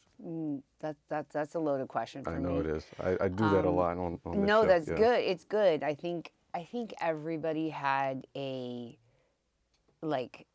That, 0.79 0.95
that 1.09 1.29
that's 1.31 1.55
a 1.55 1.59
loaded 1.59 1.87
question 1.87 2.23
for 2.23 2.31
I 2.31 2.37
me 2.37 2.43
know 2.43 2.59
it 2.59 2.65
is. 2.67 2.85
I, 2.99 3.17
I 3.21 3.27
do 3.27 3.49
that 3.49 3.65
a 3.65 3.69
lot 3.69 3.97
on. 3.97 4.19
on 4.25 4.39
this 4.41 4.47
no 4.47 4.61
show, 4.61 4.67
that's 4.67 4.87
yeah. 4.87 4.95
good 4.95 5.19
it's 5.19 5.43
good 5.43 5.83
i 5.83 5.93
think 5.93 6.31
i 6.53 6.63
think 6.63 6.93
everybody 7.01 7.69
had 7.69 8.25
a 8.35 8.97
like 10.01 10.45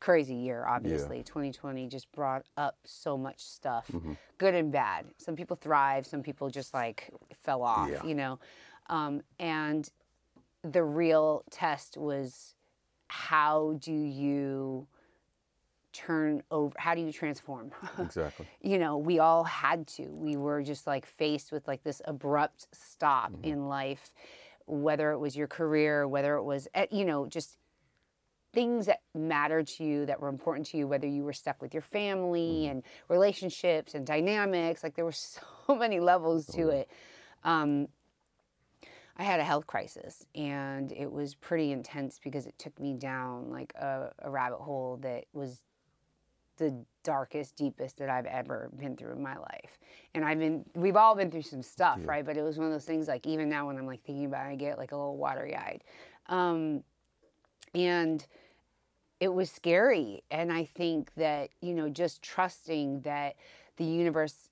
crazy 0.00 0.34
year 0.34 0.66
obviously 0.68 1.22
2020 1.22 1.86
just 1.88 2.10
brought 2.12 2.44
up 2.56 2.76
so 2.84 3.16
much 3.16 3.40
stuff 3.42 3.86
Mm-hmm. 3.92 4.12
good 4.38 4.54
and 4.54 4.70
bad 4.70 5.06
some 5.16 5.34
people 5.34 5.56
thrive 5.56 6.06
some 6.06 6.22
people 6.22 6.50
just 6.50 6.74
like 6.74 7.10
fell 7.42 7.62
off 7.62 7.88
Yeah. 7.90 8.04
you 8.04 8.14
know 8.14 8.38
um, 8.90 9.22
and 9.40 9.88
the 10.62 10.82
real 10.84 11.42
test 11.50 11.96
was 11.96 12.54
how 13.08 13.78
do 13.80 13.92
you 13.94 14.86
turn 15.94 16.42
over 16.50 16.74
how 16.78 16.94
do 16.94 17.00
you 17.00 17.12
transform 17.12 17.70
Exactly. 17.98 18.46
you 18.60 18.78
know 18.78 18.98
we 18.98 19.18
all 19.20 19.44
had 19.44 19.86
to 19.86 20.02
we 20.10 20.36
were 20.36 20.62
just 20.62 20.86
like 20.86 21.06
faced 21.06 21.52
with 21.52 21.66
like 21.68 21.82
this 21.84 22.02
abrupt 22.04 22.66
stop 22.72 23.32
Mm-hmm. 23.32 23.44
in 23.44 23.68
life 23.68 24.12
whether 24.66 25.12
it 25.12 25.18
was 25.18 25.36
your 25.36 25.46
career 25.48 26.06
whether 26.08 26.36
it 26.36 26.42
was 26.44 26.68
eh, 26.74 26.86
you 26.90 27.04
know 27.04 27.26
just 27.26 27.58
things 28.52 28.86
that 28.86 29.00
mattered 29.14 29.66
to 29.66 29.84
you 29.84 30.06
that 30.06 30.20
were 30.20 30.28
important 30.28 30.66
to 30.66 30.76
you 30.76 30.86
whether 30.86 31.06
you 31.08 31.24
were 31.24 31.32
stuck 31.32 31.60
with 31.62 31.72
your 31.74 31.82
family 31.82 32.66
Mm-hmm. 32.66 32.70
and 32.70 32.82
relationships 33.08 33.94
and 33.94 34.06
dynamics 34.06 34.82
like 34.82 34.94
there 34.96 35.04
were 35.04 35.12
so 35.68 35.74
many 35.76 36.00
levels 36.00 36.46
to 36.46 36.68
it 36.68 36.88
um, 37.44 37.88
I 39.16 39.22
had 39.22 39.38
a 39.38 39.44
health 39.44 39.66
crisis 39.68 40.26
and 40.34 40.90
it 40.92 41.10
was 41.12 41.34
pretty 41.36 41.70
intense 41.72 42.18
because 42.22 42.46
it 42.46 42.58
took 42.58 42.78
me 42.80 42.94
down 42.94 43.50
like 43.50 43.72
a, 43.76 44.12
a 44.18 44.30
rabbit 44.30 44.58
hole 44.58 44.98
that 45.02 45.26
was 45.32 45.62
the 46.56 46.74
darkest, 47.02 47.56
deepest 47.56 47.98
that 47.98 48.08
I've 48.08 48.26
ever 48.26 48.70
been 48.78 48.96
through 48.96 49.12
in 49.12 49.22
my 49.22 49.36
life. 49.36 49.78
And 50.14 50.24
I've 50.24 50.38
been, 50.38 50.64
we've 50.74 50.96
all 50.96 51.14
been 51.14 51.30
through 51.30 51.42
some 51.42 51.62
stuff, 51.62 51.98
Yeah. 52.00 52.10
right? 52.10 52.24
But 52.24 52.36
it 52.36 52.42
was 52.42 52.58
one 52.58 52.66
of 52.66 52.72
those 52.72 52.84
things 52.84 53.08
like 53.08 53.26
even 53.26 53.48
now 53.48 53.66
when 53.66 53.76
I'm 53.76 53.86
like 53.86 54.02
thinking 54.02 54.26
about 54.26 54.46
it, 54.46 54.50
I 54.50 54.54
get 54.56 54.78
like 54.78 54.92
a 54.92 54.96
little 54.96 55.16
watery 55.16 55.56
eyed. 55.56 55.82
Um, 56.26 56.82
and 57.74 58.24
it 59.20 59.28
was 59.32 59.50
scary. 59.50 60.22
And 60.30 60.52
I 60.52 60.64
think 60.64 61.12
that, 61.14 61.50
you 61.60 61.74
know, 61.74 61.88
just 61.88 62.22
trusting 62.22 63.00
that 63.00 63.36
the 63.76 63.84
universe 63.84 64.48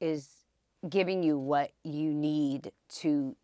is 0.00 0.28
giving 0.88 1.22
you 1.22 1.38
what 1.38 1.70
you 1.82 2.12
need 2.12 2.72
to 2.88 3.34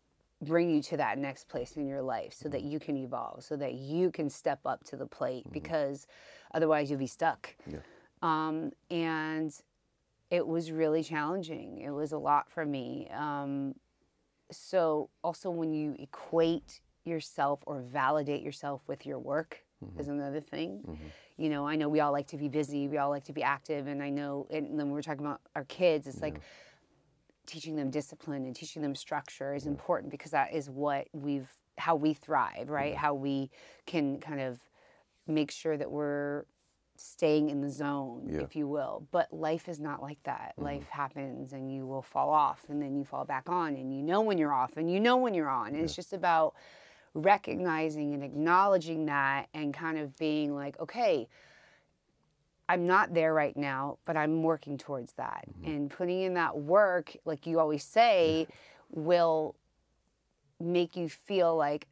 bring 0.41 0.69
you 0.69 0.81
to 0.81 0.97
that 0.97 1.17
next 1.17 1.47
place 1.47 1.77
in 1.77 1.87
your 1.87 2.01
life 2.01 2.33
so 2.33 2.49
that 2.49 2.63
you 2.63 2.79
can 2.79 2.97
evolve, 2.97 3.43
so 3.43 3.55
that 3.55 3.73
you 3.75 4.11
can 4.11 4.29
step 4.29 4.59
up 4.65 4.83
to 4.83 4.95
the 4.95 5.05
plate 5.05 5.45
because 5.51 6.07
otherwise 6.53 6.89
you'll 6.89 6.99
be 6.99 7.07
stuck. 7.07 7.55
Yeah. 7.67 7.79
Um, 8.21 8.71
and 8.89 9.53
it 10.29 10.45
was 10.45 10.71
really 10.71 11.03
challenging. 11.03 11.79
It 11.79 11.91
was 11.91 12.11
a 12.11 12.17
lot 12.17 12.49
for 12.49 12.65
me. 12.65 13.09
Um, 13.13 13.75
so, 14.51 15.09
also, 15.23 15.49
when 15.49 15.73
you 15.73 15.95
equate 15.97 16.81
yourself 17.05 17.61
or 17.65 17.81
validate 17.81 18.41
yourself 18.41 18.81
with 18.87 19.05
your 19.05 19.17
work 19.17 19.63
is 19.99 20.07
another 20.07 20.41
thing. 20.41 20.83
You 21.37 21.49
know, 21.49 21.65
I 21.65 21.75
know 21.75 21.89
we 21.89 22.01
all 22.01 22.11
like 22.11 22.27
to 22.27 22.37
be 22.37 22.47
busy, 22.47 22.87
we 22.87 22.97
all 22.97 23.09
like 23.09 23.23
to 23.23 23.33
be 23.33 23.41
active, 23.41 23.87
and 23.87 24.03
I 24.03 24.09
know, 24.09 24.45
and 24.51 24.79
then 24.79 24.91
we're 24.91 25.01
talking 25.01 25.25
about 25.25 25.41
our 25.55 25.63
kids, 25.63 26.05
it's 26.05 26.21
like 26.21 26.39
teaching 27.45 27.75
them 27.75 27.89
discipline 27.89 28.45
and 28.45 28.55
teaching 28.55 28.81
them 28.81 28.95
structure 28.95 29.55
is 29.55 29.65
important 29.65 30.11
because 30.11 30.31
that 30.31 30.53
is 30.53 30.69
what 30.69 31.07
we've 31.13 31.49
how 31.77 31.95
we 31.95 32.13
thrive 32.13 32.69
right 32.69 32.95
how 32.95 33.13
we 33.13 33.49
can 33.85 34.19
kind 34.19 34.39
of 34.39 34.59
make 35.31 35.51
sure 35.51 35.77
that 35.77 35.89
we're 35.89 36.45
staying 36.95 37.49
in 37.49 37.61
the 37.61 37.69
zone 37.69 38.27
Yeah. 38.29 38.41
if 38.41 38.55
you 38.55 38.67
will. 38.67 39.07
But 39.11 39.33
life 39.33 39.67
is 39.67 39.79
not 39.79 40.01
like 40.01 40.21
that. 40.23 40.53
Mm-hmm. 40.53 40.63
Life 40.63 40.89
happens 40.89 41.53
and 41.53 41.73
you 41.73 41.85
will 41.87 42.01
fall 42.03 42.29
off 42.29 42.65
and 42.69 42.81
then 42.81 42.95
you 42.95 43.03
fall 43.03 43.25
back 43.25 43.49
on 43.49 43.75
and 43.75 43.95
you 43.95 44.03
know 44.03 44.21
when 44.21 44.37
you're 44.37 44.53
off 44.53 44.77
and 44.77 44.91
you 44.91 44.99
know 44.99 45.17
when 45.17 45.33
you're 45.33 45.49
on. 45.49 45.69
And 45.69 45.77
it's 45.77 45.95
just 45.95 46.13
about 46.13 46.53
recognizing 47.13 48.13
and 48.13 48.23
acknowledging 48.23 49.07
that 49.07 49.47
and 49.53 49.73
kind 49.73 49.97
of 49.97 50.15
being 50.17 50.55
like 50.55 50.79
okay 50.79 51.27
I'm 52.69 52.87
not 52.87 53.13
there 53.13 53.33
right 53.33 53.57
now, 53.57 53.97
but 54.05 54.15
I'm 54.15 54.43
working 54.43 54.77
towards 54.77 55.11
that. 55.13 55.43
Mm-hmm. 55.59 55.69
And 55.69 55.89
putting 55.89 56.21
in 56.21 56.35
that 56.35 56.57
work, 56.57 57.13
like 57.25 57.45
you 57.45 57.59
always 57.59 57.83
say, 57.83 58.47
will 58.91 59.55
make 60.57 60.95
you 60.95 61.09
feel 61.09 61.57
like 61.57 61.87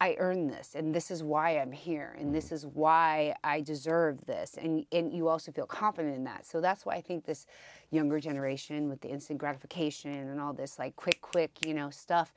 I 0.00 0.16
earned 0.18 0.50
this 0.50 0.74
and 0.74 0.94
this 0.94 1.10
is 1.10 1.22
why 1.22 1.58
I'm 1.58 1.72
here 1.72 2.16
and 2.18 2.34
this 2.34 2.48
mm. 2.48 2.52
is 2.52 2.66
why 2.66 3.34
I 3.44 3.60
deserve 3.60 4.24
this. 4.24 4.56
And 4.56 4.86
and 4.92 5.12
you 5.12 5.28
also 5.28 5.52
feel 5.52 5.66
confident 5.66 6.16
in 6.16 6.24
that. 6.24 6.46
So 6.46 6.60
that's 6.60 6.86
why 6.86 6.94
I 6.94 7.00
think 7.02 7.26
this 7.26 7.46
younger 7.90 8.18
generation 8.18 8.88
with 8.88 9.02
the 9.02 9.08
instant 9.08 9.38
gratification 9.38 10.12
and 10.12 10.40
all 10.40 10.54
this 10.54 10.78
like 10.78 10.96
quick, 10.96 11.20
quick, 11.20 11.50
you 11.66 11.74
know, 11.74 11.90
stuff 11.90 12.32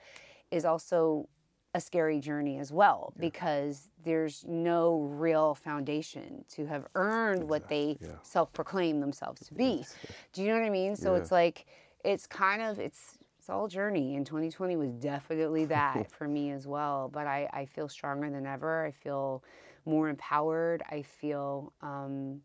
is 0.51 0.65
also 0.65 1.29
a 1.73 1.81
scary 1.81 2.19
journey 2.19 2.59
as 2.59 2.71
well 2.71 3.13
because 3.19 3.89
there's 4.03 4.45
no 4.47 4.99
real 5.01 5.55
foundation 5.55 6.45
to 6.47 6.67
have 6.67 6.85
earned 6.93 7.43
what 7.43 7.67
they 7.67 7.97
yeah. 7.99 8.09
self-proclaim 8.21 8.99
themselves 8.99 9.47
to 9.47 9.53
be. 9.55 9.83
Do 10.33 10.43
you 10.43 10.49
know 10.49 10.55
what 10.55 10.65
I 10.65 10.69
mean? 10.69 10.95
So 10.95 11.15
Yeah. 11.15 11.21
it's 11.21 11.31
like 11.31 11.65
it's 12.03 12.27
kind 12.27 12.61
of 12.61 12.79
it's 12.79 13.17
it's 13.43 13.49
all 13.49 13.67
journey 13.67 14.15
and 14.15 14.25
2020 14.25 14.77
was 14.77 14.93
definitely 14.93 15.65
that 15.75 16.09
for 16.09 16.29
me 16.29 16.51
as 16.51 16.65
well. 16.65 17.09
But 17.11 17.27
I, 17.27 17.49
I 17.51 17.65
feel 17.65 17.89
stronger 17.89 18.29
than 18.29 18.45
ever. 18.45 18.85
I 18.85 18.91
feel 18.91 19.43
more 19.85 20.07
empowered. 20.07 20.81
I 20.89 21.01
feel 21.01 21.73
um, 21.81 22.39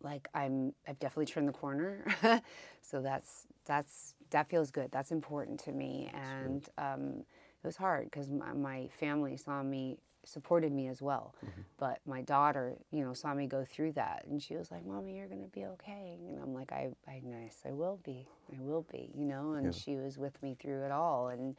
like 0.00 0.26
I'm 0.32 0.72
I've 0.88 0.98
definitely 1.00 1.26
turned 1.26 1.48
the 1.48 1.52
corner. 1.52 2.06
so 2.80 3.02
that's 3.02 3.46
that's 3.66 4.14
that 4.30 4.48
feels 4.48 4.70
good. 4.70 4.90
That's 4.90 5.12
important 5.12 5.60
to 5.64 5.72
me. 5.72 6.10
And 6.14 6.66
um, 6.78 7.24
it 7.62 7.66
was 7.66 7.76
hard 7.76 8.04
because 8.04 8.30
my, 8.30 8.54
my 8.54 8.88
family 8.98 9.36
saw 9.36 9.62
me 9.62 9.98
supported 10.24 10.72
me 10.72 10.88
as 10.88 11.00
well 11.02 11.34
but 11.78 12.00
my 12.06 12.20
daughter 12.22 12.76
you 12.90 13.02
know 13.04 13.14
saw 13.14 13.32
me 13.34 13.46
go 13.46 13.64
through 13.64 13.92
that 13.92 14.24
and 14.28 14.42
she 14.42 14.54
was 14.56 14.70
like 14.70 14.84
mommy 14.86 15.16
you're 15.16 15.26
gonna 15.28 15.46
be 15.48 15.64
okay 15.64 16.16
and 16.18 16.38
i'm 16.42 16.52
like 16.54 16.72
i 16.72 16.88
i 17.08 17.20
nice 17.24 17.58
i 17.66 17.70
will 17.72 17.98
be 18.04 18.26
i 18.54 18.60
will 18.60 18.86
be 18.92 19.10
you 19.16 19.24
know 19.24 19.52
and 19.54 19.66
Yeah. 19.66 19.72
she 19.72 19.96
was 19.96 20.18
with 20.18 20.40
me 20.42 20.54
through 20.60 20.84
it 20.84 20.90
all 20.92 21.28
and 21.28 21.56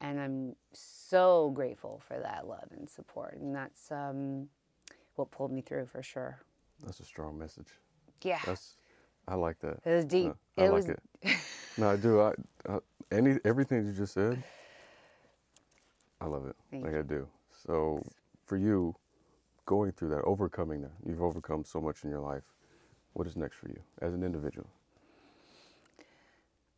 and 0.00 0.20
i'm 0.20 0.54
so 0.72 1.50
grateful 1.54 2.00
for 2.06 2.18
that 2.20 2.46
love 2.46 2.68
and 2.76 2.88
support 2.88 3.38
and 3.40 3.54
that's 3.54 3.90
um 3.90 4.48
what 5.16 5.30
pulled 5.30 5.52
me 5.52 5.60
through 5.60 5.86
for 5.86 6.02
sure 6.02 6.38
That's 6.84 7.00
a 7.00 7.04
strong 7.04 7.36
message. 7.38 7.68
yeah 8.22 8.38
That's 8.46 8.76
I 9.28 9.34
like 9.34 9.58
that. 9.60 9.78
it 9.84 9.90
was 9.94 10.04
deep 10.04 10.34
I 10.56 10.62
it 10.64 10.70
like 10.70 10.84
was 10.84 10.88
it. 10.88 11.00
No, 11.76 11.90
I 11.90 11.96
do. 11.96 12.20
I, 12.20 12.32
I 12.68 12.78
any 13.12 13.38
everything 13.44 13.86
you 13.86 13.92
just 13.92 14.14
said. 14.14 14.42
I 16.20 16.26
love 16.26 16.46
it. 16.46 16.56
Thank 16.70 16.84
like 16.84 16.94
I 16.94 17.02
do. 17.02 17.26
So 17.66 18.02
for 18.46 18.56
you, 18.56 18.94
going 19.66 19.92
through 19.92 20.10
that, 20.10 20.22
overcoming 20.22 20.82
that, 20.82 20.92
you've 21.06 21.22
overcome 21.22 21.64
so 21.64 21.80
much 21.80 22.04
in 22.04 22.10
your 22.10 22.20
life. 22.20 22.44
What 23.12 23.26
is 23.26 23.36
next 23.36 23.56
for 23.56 23.68
you 23.68 23.80
as 24.00 24.14
an 24.14 24.22
individual? 24.22 24.68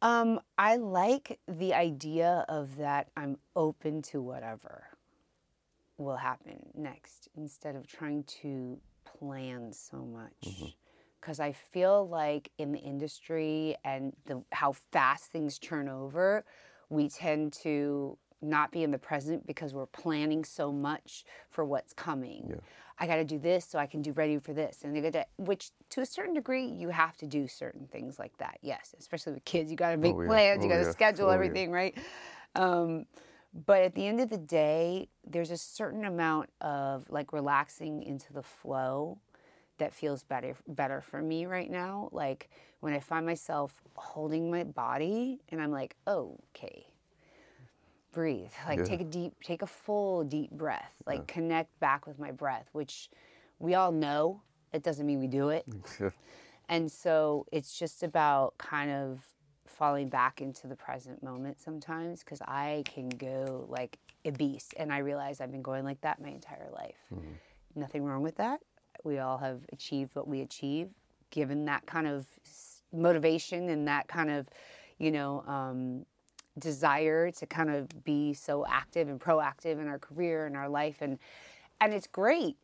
Um, 0.01 0.41
I 0.59 0.77
like 0.77 1.39
the 1.47 1.75
idea 1.75 2.45
of 2.49 2.77
that 2.77 3.09
I'm 3.17 3.37
open 3.55 4.03
to 4.03 4.21
whatever 4.21 4.89
will 5.97 6.17
happen 6.17 6.59
next 6.75 7.29
instead 7.37 7.77
of 7.77 7.87
trying 7.87 8.25
to 8.25 8.79
plan 9.05 9.73
so 9.73 9.99
much. 9.99 10.73
Because 11.21 11.39
I 11.39 11.53
feel 11.53 12.09
like 12.09 12.51
in 12.59 12.73
the 12.73 12.81
industry 12.81 13.77
and 13.85 14.13
the 14.27 14.43
how 14.51 14.73
fast 14.73 15.27
things 15.27 15.59
turn 15.59 15.89
over, 15.89 16.45
we 16.91 17.09
tend 17.09 17.53
to 17.63 18.19
not 18.43 18.71
be 18.71 18.83
in 18.83 18.91
the 18.91 18.99
present 18.99 19.47
because 19.47 19.73
we're 19.73 19.87
planning 19.87 20.45
so 20.45 20.73
much 20.73 21.25
for 21.51 21.65
what's 21.65 21.93
coming. 21.93 22.47
Yeah. 22.51 22.57
I 22.99 23.07
got 23.07 23.17
to 23.17 23.25
do 23.25 23.39
this 23.39 23.65
so 23.65 23.79
I 23.79 23.87
can 23.87 24.03
do 24.03 24.13
ready 24.13 24.39
for 24.39 24.53
this, 24.53 24.83
and 24.85 25.01
gotta, 25.03 25.27
which 25.37 25.71
to 25.91 26.03
a 26.03 26.07
certain 26.07 26.35
degree 26.35 26.67
you 26.67 26.91
have 26.91 27.17
to 27.19 27.27
do 27.27 27.49
certain 27.49 27.87
things 27.87 28.19
like 28.19 28.37
that. 28.39 28.59
Yes, 28.63 28.95
especially 28.99 29.33
with 29.33 29.45
kids, 29.45 29.71
you 29.71 29.77
got 29.77 29.91
to 29.91 29.97
make 29.97 30.15
yeah. 30.17 30.27
plans, 30.27 30.65
you 30.65 30.71
Oh, 30.71 30.75
got 30.75 30.81
to 30.81 30.85
yeah. 30.87 30.93
schedule 30.93 31.27
Oh, 31.29 31.31
everything, 31.31 31.73
right? 31.73 31.97
Um, 32.55 33.07
but 33.67 33.83
at 33.83 33.95
the 33.95 34.07
end 34.07 34.21
of 34.21 34.31
the 34.31 34.39
day, 34.39 35.09
there's 35.27 35.51
a 35.51 35.57
certain 35.59 36.05
amount 36.05 36.51
of 36.61 37.09
like 37.11 37.33
relaxing 37.33 38.03
into 38.03 38.33
the 38.33 38.43
flow 38.43 39.19
that 39.79 39.93
feels 39.93 40.23
better 40.23 40.55
better 40.69 41.01
for 41.01 41.21
me 41.21 41.47
right 41.47 41.71
now. 41.71 42.09
Like 42.13 42.51
when 42.81 42.93
I 42.93 43.01
find 43.01 43.27
myself 43.27 43.73
holding 43.95 44.51
my 44.51 44.65
body 44.65 45.41
and 45.51 45.61
I'm 45.61 45.71
like, 45.73 45.97
oh, 46.07 46.39
okay, 46.51 46.87
breathe. 48.13 48.51
Like 48.67 48.79
Yeah. 48.81 48.85
take 48.85 49.01
a 49.01 49.05
deep, 49.05 49.35
take 49.43 49.63
a 49.63 49.67
full 49.67 50.25
deep 50.25 50.51
breath. 50.51 50.95
Like 51.07 51.27
connect 51.27 51.79
back 51.81 52.07
with 52.07 52.19
my 52.19 52.31
breath, 52.31 52.69
which 52.73 53.11
we 53.59 53.75
all 53.75 53.93
know. 53.93 54.43
It 54.73 54.83
doesn't 54.83 55.07
mean 55.07 55.21
we 55.21 55.27
do 55.27 55.49
it. 55.51 55.67
And 56.69 56.91
so 56.91 57.45
it's 57.53 57.79
just 57.79 58.03
about 58.03 58.57
kind 58.57 58.91
of 58.91 59.27
falling 59.67 60.09
back 60.09 60.41
into 60.41 60.67
the 60.67 60.77
present 60.77 61.23
moment 61.23 61.61
sometimes 61.61 62.21
because 62.21 62.41
I 62.43 62.83
can 62.87 63.09
go 63.11 63.67
like 63.69 63.99
a 64.25 64.31
beast. 64.31 64.73
And 64.79 64.93
I 64.93 64.99
realize 64.99 65.41
I've 65.41 65.51
been 65.53 65.63
going 65.63 65.85
like 65.85 66.01
that 66.03 66.21
my 66.23 66.29
entire 66.31 66.69
life. 66.73 66.97
Nothing 67.75 68.05
wrong 68.05 68.23
with 68.23 68.37
that. 68.37 68.61
We 69.05 69.19
all 69.19 69.39
have 69.39 69.61
achieved 69.73 70.15
what 70.15 70.29
we 70.29 70.41
achieve, 70.41 70.89
given 71.31 71.65
that 71.67 71.85
kind 71.87 72.07
of 72.07 72.27
motivation 72.93 73.69
and 73.69 73.89
that 73.89 74.09
kind 74.09 74.31
of, 74.31 74.49
you 74.99 75.11
know, 75.11 75.43
um, 75.47 76.07
desire 76.59 77.31
to 77.31 77.47
kind 77.47 77.71
of 77.71 78.05
be 78.05 78.35
so 78.35 78.67
active 78.67 79.09
and 79.09 79.21
proactive 79.21 79.81
in 79.81 79.89
our 79.89 79.99
career 79.99 80.47
and 80.47 80.57
our 80.57 80.69
life. 80.69 80.99
And, 81.01 81.19
and 81.81 81.93
it's 81.95 82.07
great. 82.07 82.57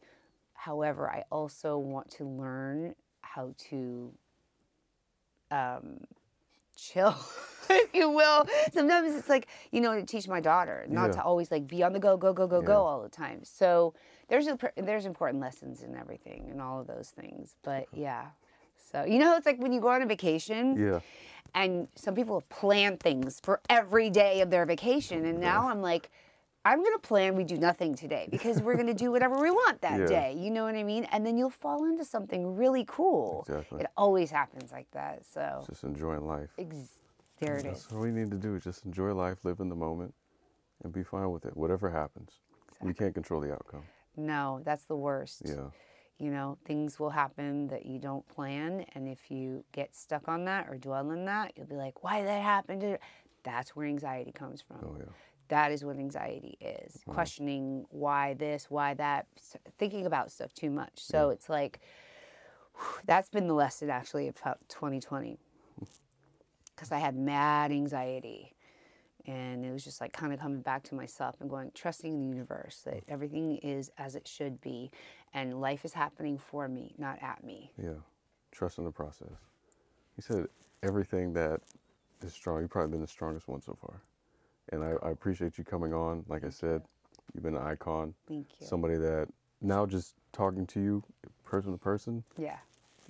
However, 0.54 1.10
I 1.10 1.24
also 1.30 1.78
want 1.78 2.10
to 2.12 2.24
learn 2.24 2.94
how 3.22 3.54
to 3.70 4.12
um, 5.50 6.00
chill. 6.76 7.16
if 7.70 7.94
you 7.94 8.10
will. 8.10 8.46
Sometimes 8.72 9.14
it's 9.14 9.28
like, 9.28 9.48
you 9.72 9.80
know, 9.80 9.94
to 9.94 10.04
teach 10.04 10.28
my 10.28 10.40
daughter 10.40 10.86
not 10.88 11.06
Yeah. 11.08 11.12
to 11.12 11.22
always 11.22 11.50
like 11.50 11.66
be 11.66 11.82
on 11.82 11.92
the 11.92 11.98
go, 11.98 12.16
go, 12.16 12.32
go, 12.32 12.46
go, 12.46 12.60
Yeah. 12.60 12.66
go 12.66 12.84
all 12.84 13.02
the 13.02 13.08
time. 13.08 13.40
So 13.44 13.94
there's 14.28 14.46
a, 14.46 14.58
there's 14.76 15.06
important 15.06 15.40
lessons 15.40 15.82
in 15.82 15.96
everything 15.96 16.48
and 16.50 16.60
all 16.60 16.80
of 16.80 16.86
those 16.86 17.10
things. 17.10 17.56
But 17.62 17.86
yeah. 17.92 18.26
So 18.90 19.04
you 19.04 19.18
know, 19.18 19.36
it's 19.36 19.46
like 19.46 19.58
when 19.58 19.72
you 19.72 19.80
go 19.80 19.88
on 19.88 20.02
a 20.02 20.06
vacation 20.06 20.76
Yeah. 20.78 21.00
and 21.54 21.88
some 21.94 22.14
people 22.14 22.42
plan 22.48 22.96
things 22.98 23.40
for 23.42 23.60
every 23.68 24.10
day 24.10 24.40
of 24.40 24.50
their 24.50 24.66
vacation 24.66 25.24
and 25.24 25.40
now 25.40 25.68
i'm 25.70 25.80
like 25.80 26.10
i'm 26.64 26.78
going 26.84 26.92
to 26.92 26.98
plan 27.08 27.34
we 27.34 27.44
do 27.44 27.56
nothing 27.56 27.94
today 27.94 28.28
because 28.30 28.60
we're 28.60 28.74
going 28.74 28.86
to 28.86 29.00
do 29.04 29.10
whatever 29.14 29.40
we 29.40 29.50
want 29.50 29.80
that 29.80 30.00
Yeah. 30.00 30.06
day 30.06 30.34
you 30.36 30.50
know 30.50 30.64
what 30.64 30.74
i 30.74 30.82
mean 30.82 31.04
and 31.04 31.24
then 31.24 31.38
you'll 31.38 31.48
fall 31.66 31.84
into 31.86 32.04
something 32.04 32.54
really 32.56 32.84
cool 32.86 33.46
Exactly. 33.48 33.80
it 33.80 33.86
always 33.96 34.30
happens 34.30 34.70
like 34.72 34.90
that 34.92 35.24
so 35.24 35.64
Just 35.66 35.84
enjoying 35.84 36.26
life. 36.26 36.50
ex- 36.58 36.98
there 37.40 37.56
it 37.56 37.64
That's 37.64 37.86
is 37.86 37.92
all 37.92 38.00
we 38.00 38.10
need 38.10 38.30
to 38.30 38.36
do 38.36 38.54
is 38.56 38.64
just 38.64 38.84
enjoy 38.84 39.12
life, 39.14 39.44
live 39.44 39.60
in 39.60 39.68
the 39.70 39.76
moment, 39.76 40.12
and 40.82 40.92
be 40.92 41.02
fine 41.04 41.30
with 41.30 41.44
it. 41.46 41.56
Whatever 41.56 41.88
happens, 41.90 42.30
you 42.84 42.92
can't 42.94 43.14
control 43.14 43.40
the 43.40 43.52
outcome. 43.52 43.84
no 44.16 44.60
that's 44.64 44.84
the 44.84 44.96
worst 44.96 45.42
Yeah. 45.46 45.70
You 46.18 46.30
know 46.30 46.58
things 46.64 46.98
will 46.98 47.10
happen 47.10 47.68
that 47.68 47.86
you 47.86 47.98
don't 47.98 48.26
plan 48.28 48.84
and 48.94 49.08
if 49.08 49.30
you 49.30 49.64
get 49.72 49.94
stuck 49.94 50.28
on 50.28 50.44
that 50.44 50.68
or 50.68 50.76
dwell 50.76 51.10
in 51.10 51.24
that 51.24 51.52
you'll 51.56 51.66
be 51.66 51.76
like 51.76 52.02
why 52.02 52.18
did 52.18 52.28
that 52.28 52.42
happen? 52.42 52.98
That's 53.44 53.74
where 53.76 53.86
anxiety 53.86 54.32
comes 54.32 54.60
from. 54.60 54.78
Oh 54.82 54.96
yeah. 54.98 55.04
that 55.48 55.72
is 55.72 55.84
what 55.84 55.96
anxiety 55.96 56.58
is. 56.60 57.02
Questioning 57.06 57.86
why 57.90 58.34
this 58.34 58.66
why 58.68 58.94
that 58.94 59.26
thinking 59.78 60.06
about 60.06 60.30
stuff 60.30 60.52
too 60.52 60.70
much. 60.70 60.92
So 60.96 61.30
it's 61.30 61.48
like 61.48 61.80
that's 63.06 63.28
been 63.28 63.46
the 63.46 63.54
lesson 63.54 63.90
actually 63.90 64.28
about 64.28 64.58
2020 64.68 65.38
because 66.74 66.92
i 66.92 66.98
had 66.98 67.16
mad 67.16 67.72
anxiety 67.72 68.54
and 69.26 69.64
it 69.64 69.72
was 69.72 69.84
just 69.84 70.00
like 70.00 70.12
kind 70.12 70.32
of 70.32 70.40
coming 70.40 70.62
back 70.62 70.82
to 70.84 70.94
myself 70.94 71.36
and 71.40 71.50
going 71.50 71.70
trusting 71.74 72.14
in 72.14 72.20
the 72.20 72.26
universe 72.26 72.82
that 72.84 73.02
everything 73.08 73.56
is 73.58 73.90
as 73.98 74.14
it 74.14 74.26
should 74.26 74.60
be 74.60 74.90
and 75.34 75.60
life 75.60 75.84
is 75.84 75.92
happening 75.92 76.38
for 76.38 76.68
me 76.68 76.94
not 76.98 77.18
at 77.22 77.42
me 77.44 77.72
Yeah. 77.82 78.00
Trust 78.50 78.78
in 78.78 78.84
the 78.84 78.90
process. 78.90 79.28
You 80.16 80.22
said 80.22 80.46
everything 80.82 81.32
that 81.34 81.60
is 82.22 82.32
strong. 82.32 82.60
You've 82.60 82.70
probably 82.70 82.90
been 82.92 83.00
the 83.00 83.06
strongest 83.06 83.46
one 83.46 83.60
so 83.60 83.76
far. 83.80 84.02
And 84.72 84.82
I, 84.82 84.94
I 85.06 85.10
appreciate 85.10 85.58
you 85.58 85.64
coming 85.64 85.92
on. 85.92 86.24
Like 86.28 86.44
I 86.44 86.48
said, 86.50 86.82
you've 87.34 87.44
been 87.44 87.56
an 87.56 87.62
icon. 87.62 88.14
thank 88.26 88.46
you 88.58 88.66
Somebody 88.66 88.96
that 88.96 89.28
now 89.60 89.86
just 89.86 90.14
talking 90.32 90.66
to 90.68 90.80
you 90.80 91.04
person 91.44 91.72
to 91.72 91.78
person, 91.78 92.24
yeah 92.36 92.56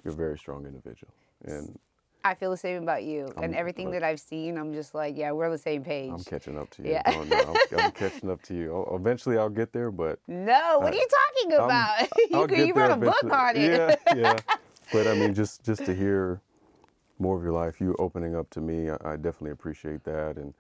you're 0.05 0.15
a 0.15 0.17
very 0.17 0.39
strong 0.39 0.67
individual. 0.67 1.13
And 1.45 1.79
i 2.25 2.35
feel 2.35 2.51
the 2.51 2.57
same 2.57 2.83
about 2.83 3.05
you 3.05 3.27
and 3.37 3.45
I'm- 3.47 3.55
everything 3.55 3.87
look- 3.87 3.95
that 3.95 4.03
i've 4.03 4.21
seen 4.21 4.59
i'm 4.59 4.73
just 4.75 4.95
like 4.95 5.17
yeah 5.17 5.31
we're 5.33 5.47
on 5.47 5.53
the 5.53 5.59
same 5.59 5.85
page 5.85 6.11
I'm 6.15 6.25
catching 6.25 6.59
up 6.59 6.71
to 6.71 6.83
you. 6.83 6.91
Yeah. 6.91 7.03
I'm, 7.07 7.33
I'm 7.79 7.91
catching 7.93 8.31
up 8.31 8.43
to 8.43 8.55
you. 8.55 8.87
Eventually 8.93 9.37
I'll 9.39 9.49
get 9.51 9.73
there, 9.73 9.91
but 9.91 10.19
No, 10.27 10.79
what 10.81 10.93
are 10.93 10.97
you 10.97 11.07
talking 11.37 11.53
about? 11.55 12.09
You 12.31 12.67
you 12.67 12.75
wrote 12.75 12.91
a 12.93 12.97
book 12.97 13.25
on 13.31 13.57
it. 13.57 13.99
Yeah, 14.07 14.15
yeah. 14.17 14.37
But 14.93 15.07
I 15.07 15.15
mean, 15.15 15.35
just 15.35 15.65
just 15.65 15.85
to 15.85 15.95
hear 15.95 16.41
more 17.19 17.37
of 17.37 17.43
your 17.43 17.53
life, 17.53 17.81
you 17.81 17.95
opening 17.99 18.35
up 18.37 18.49
to 18.51 18.61
me, 18.61 18.91
I, 18.91 18.97
I 19.05 19.17
definitely 19.17 19.51
appreciate 19.51 20.03
that, 20.05 20.37
and 20.37 20.55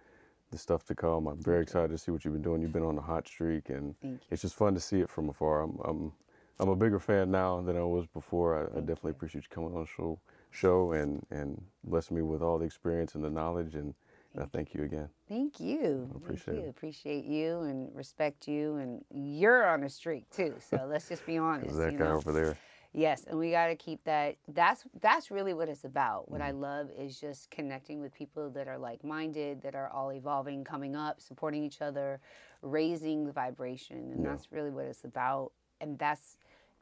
the 0.50 0.58
stuff 0.58 0.84
to 0.86 0.94
come. 0.94 1.26
I'm 1.26 1.42
very 1.42 1.62
excited 1.62 1.90
to 1.90 1.98
see 1.98 2.10
what 2.10 2.24
you've 2.24 2.34
been 2.34 2.42
doing. 2.42 2.60
You've 2.62 2.72
been 2.72 2.82
on 2.84 2.98
a 2.98 3.02
hot 3.02 3.26
streak, 3.26 3.70
and 3.70 3.94
it's 4.30 4.42
just 4.42 4.54
fun 4.54 4.74
to 4.74 4.80
see 4.80 5.00
it 5.00 5.08
from 5.10 5.28
afar. 5.30 5.62
I'm 5.62 5.78
I'm 5.84 6.12
I'm 6.60 6.68
a 6.68 6.76
bigger 6.76 6.98
fan 7.00 7.30
now 7.30 7.60
than 7.62 7.76
I 7.76 7.82
was 7.84 8.06
before. 8.06 8.58
I, 8.58 8.78
I 8.78 8.80
definitely 8.80 9.12
appreciate 9.12 9.44
you 9.44 9.48
coming 9.50 9.74
on 9.74 9.80
the 9.82 9.86
show 9.86 10.18
show 10.50 10.92
and 10.92 11.24
and 11.30 11.62
blessing 11.84 12.16
me 12.16 12.22
with 12.22 12.42
all 12.42 12.58
the 12.58 12.66
experience 12.66 13.14
and 13.14 13.24
the 13.24 13.30
knowledge, 13.30 13.74
and 13.74 13.94
I 14.38 14.44
thank 14.46 14.74
you 14.74 14.84
again. 14.84 15.08
Thank 15.28 15.60
you. 15.60 16.10
appreciate 16.14 16.54
Thank 16.54 16.64
you. 16.64 16.70
Appreciate 16.70 17.24
you 17.24 17.60
and 17.60 17.94
respect 17.94 18.48
you. 18.48 18.76
And 18.76 19.04
you're 19.10 19.66
on 19.66 19.84
a 19.84 19.88
streak 19.90 20.30
too. 20.30 20.54
So 20.60 20.86
let's 20.88 21.08
just 21.08 21.26
be 21.26 21.36
honest. 21.38 21.76
that 21.78 21.92
you 21.92 21.98
guy 21.98 22.04
know? 22.04 22.16
over 22.16 22.32
there. 22.32 22.56
Yes, 22.94 23.24
and 23.28 23.38
we 23.38 23.50
got 23.50 23.66
to 23.66 23.76
keep 23.76 24.02
that. 24.04 24.36
That's 24.48 24.84
that's 25.00 25.30
really 25.30 25.52
what 25.52 25.68
it's 25.68 25.84
about. 25.84 26.30
What 26.30 26.40
I 26.40 26.50
Mm-hmm. 26.50 26.60
love 26.62 26.90
is 26.98 27.20
just 27.20 27.50
connecting 27.50 28.00
with 28.00 28.14
people 28.14 28.50
that 28.50 28.66
are 28.66 28.78
like-minded, 28.78 29.62
that 29.62 29.74
are 29.74 29.88
all 29.90 30.10
evolving, 30.12 30.64
coming 30.64 30.96
up, 30.96 31.20
supporting 31.20 31.62
each 31.62 31.82
other, 31.82 32.20
raising 32.62 33.26
the 33.26 33.32
vibration, 33.32 34.12
and 34.12 34.24
Yeah. 34.24 34.30
that's 34.30 34.50
really 34.50 34.70
what 34.70 34.86
it's 34.86 35.04
about. 35.04 35.52
And 35.80 35.98
that's 35.98 36.38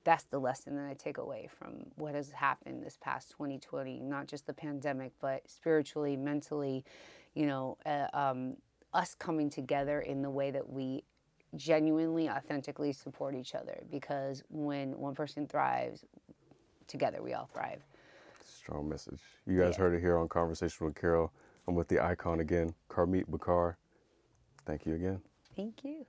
that's 0.07 0.25
the 0.25 0.39
lesson 0.39 0.77
that 0.77 0.87
I 0.87 0.95
take 0.95 1.19
away 1.19 1.49
from 1.59 1.85
what 1.97 2.15
has 2.15 2.31
happened 2.31 2.81
this 2.83 2.97
past 3.01 3.33
2020. 3.33 3.99
Not 4.01 4.29
just 4.29 4.47
the 4.47 4.55
pandemic, 4.55 5.11
but 5.21 5.43
spiritually, 5.51 6.17
mentally, 6.17 6.85
you 7.35 7.45
know, 7.47 7.77
uh, 7.85 8.07
um, 8.15 8.57
us 8.95 9.17
coming 9.17 9.51
together 9.51 10.01
in 10.01 10.23
the 10.23 10.31
way 10.31 10.53
that 10.53 10.71
we 10.71 11.03
genuinely, 11.57 12.31
authentically 12.31 12.93
support 12.93 13.35
each 13.35 13.57
other 13.57 13.83
because 13.91 14.45
when 14.49 14.97
one 14.97 15.15
person 15.15 15.49
thrives, 15.49 16.05
together 16.87 17.21
we 17.21 17.35
all 17.35 17.51
thrive. 17.53 17.83
Strong 18.45 18.89
message. 18.89 19.21
You 19.45 19.59
guys 19.61 19.77
Yeah. 19.77 19.83
heard 19.83 19.95
it 19.95 20.01
here 20.01 20.19
on 20.19 20.29
Conversation 20.29 20.87
with 20.87 20.95
Carroll. 20.95 21.33
I'm 21.67 21.75
with 21.75 21.89
the 21.89 21.99
icon 22.01 22.39
again, 22.39 22.73
Carmit 22.89 23.29
Bachar. 23.29 23.75
Thank 24.65 24.87
you 24.87 24.95
again. 24.95 25.21
Thank 25.57 25.83
you. 25.85 26.07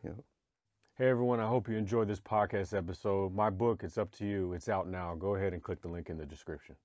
Hey 0.99 1.09
everyone, 1.09 1.39
I 1.39 1.45
hope 1.45 1.69
you 1.69 1.77
enjoyed 1.77 2.07
this 2.07 2.19
podcast 2.19 2.75
episode. 2.75 3.31
My 3.31 3.51
book, 3.51 3.83
It's 3.83 3.99
Up 3.99 4.11
to 4.13 4.25
You, 4.25 4.53
it's 4.53 4.67
out 4.67 4.87
now. 4.87 5.13
Go 5.13 5.35
ahead 5.35 5.53
and 5.53 5.61
click 5.61 5.79
the 5.79 5.87
link 5.87 6.09
in 6.09 6.17
the 6.17 6.25
description. 6.25 6.75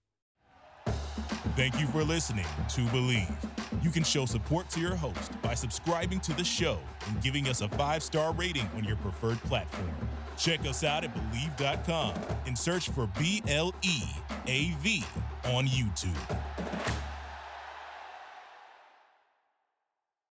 Thank 1.57 1.81
you 1.81 1.87
for 1.87 2.05
listening 2.05 2.45
to 2.45 2.83
Bleav. 2.89 3.35
You 3.83 3.89
can 3.89 4.05
show 4.05 4.27
support 4.27 4.69
to 4.69 4.81
your 4.81 4.95
host 4.95 5.41
by 5.41 5.55
subscribing 5.55 6.21
to 6.21 6.35
the 6.35 6.45
show 6.45 6.79
and 7.09 7.23
giving 7.23 7.49
us 7.49 7.63
a 7.63 7.71
five 7.71 8.03
star 8.03 8.35
rating 8.35 8.69
on 8.77 8.85
your 8.85 8.97
preferred 8.97 9.39
platform. 9.45 9.91
Check 10.37 10.61
us 10.67 10.85
out 10.85 11.05
at 11.05 11.15
Bleav.com 11.15 12.15
and 12.47 12.59
search 12.59 12.91
for 12.91 13.07
B 13.19 13.43
L 13.49 13.75
E 13.81 14.03
A 14.47 14.73
V 14.83 15.03
on 15.47 15.65
YouTube. 15.65 17.02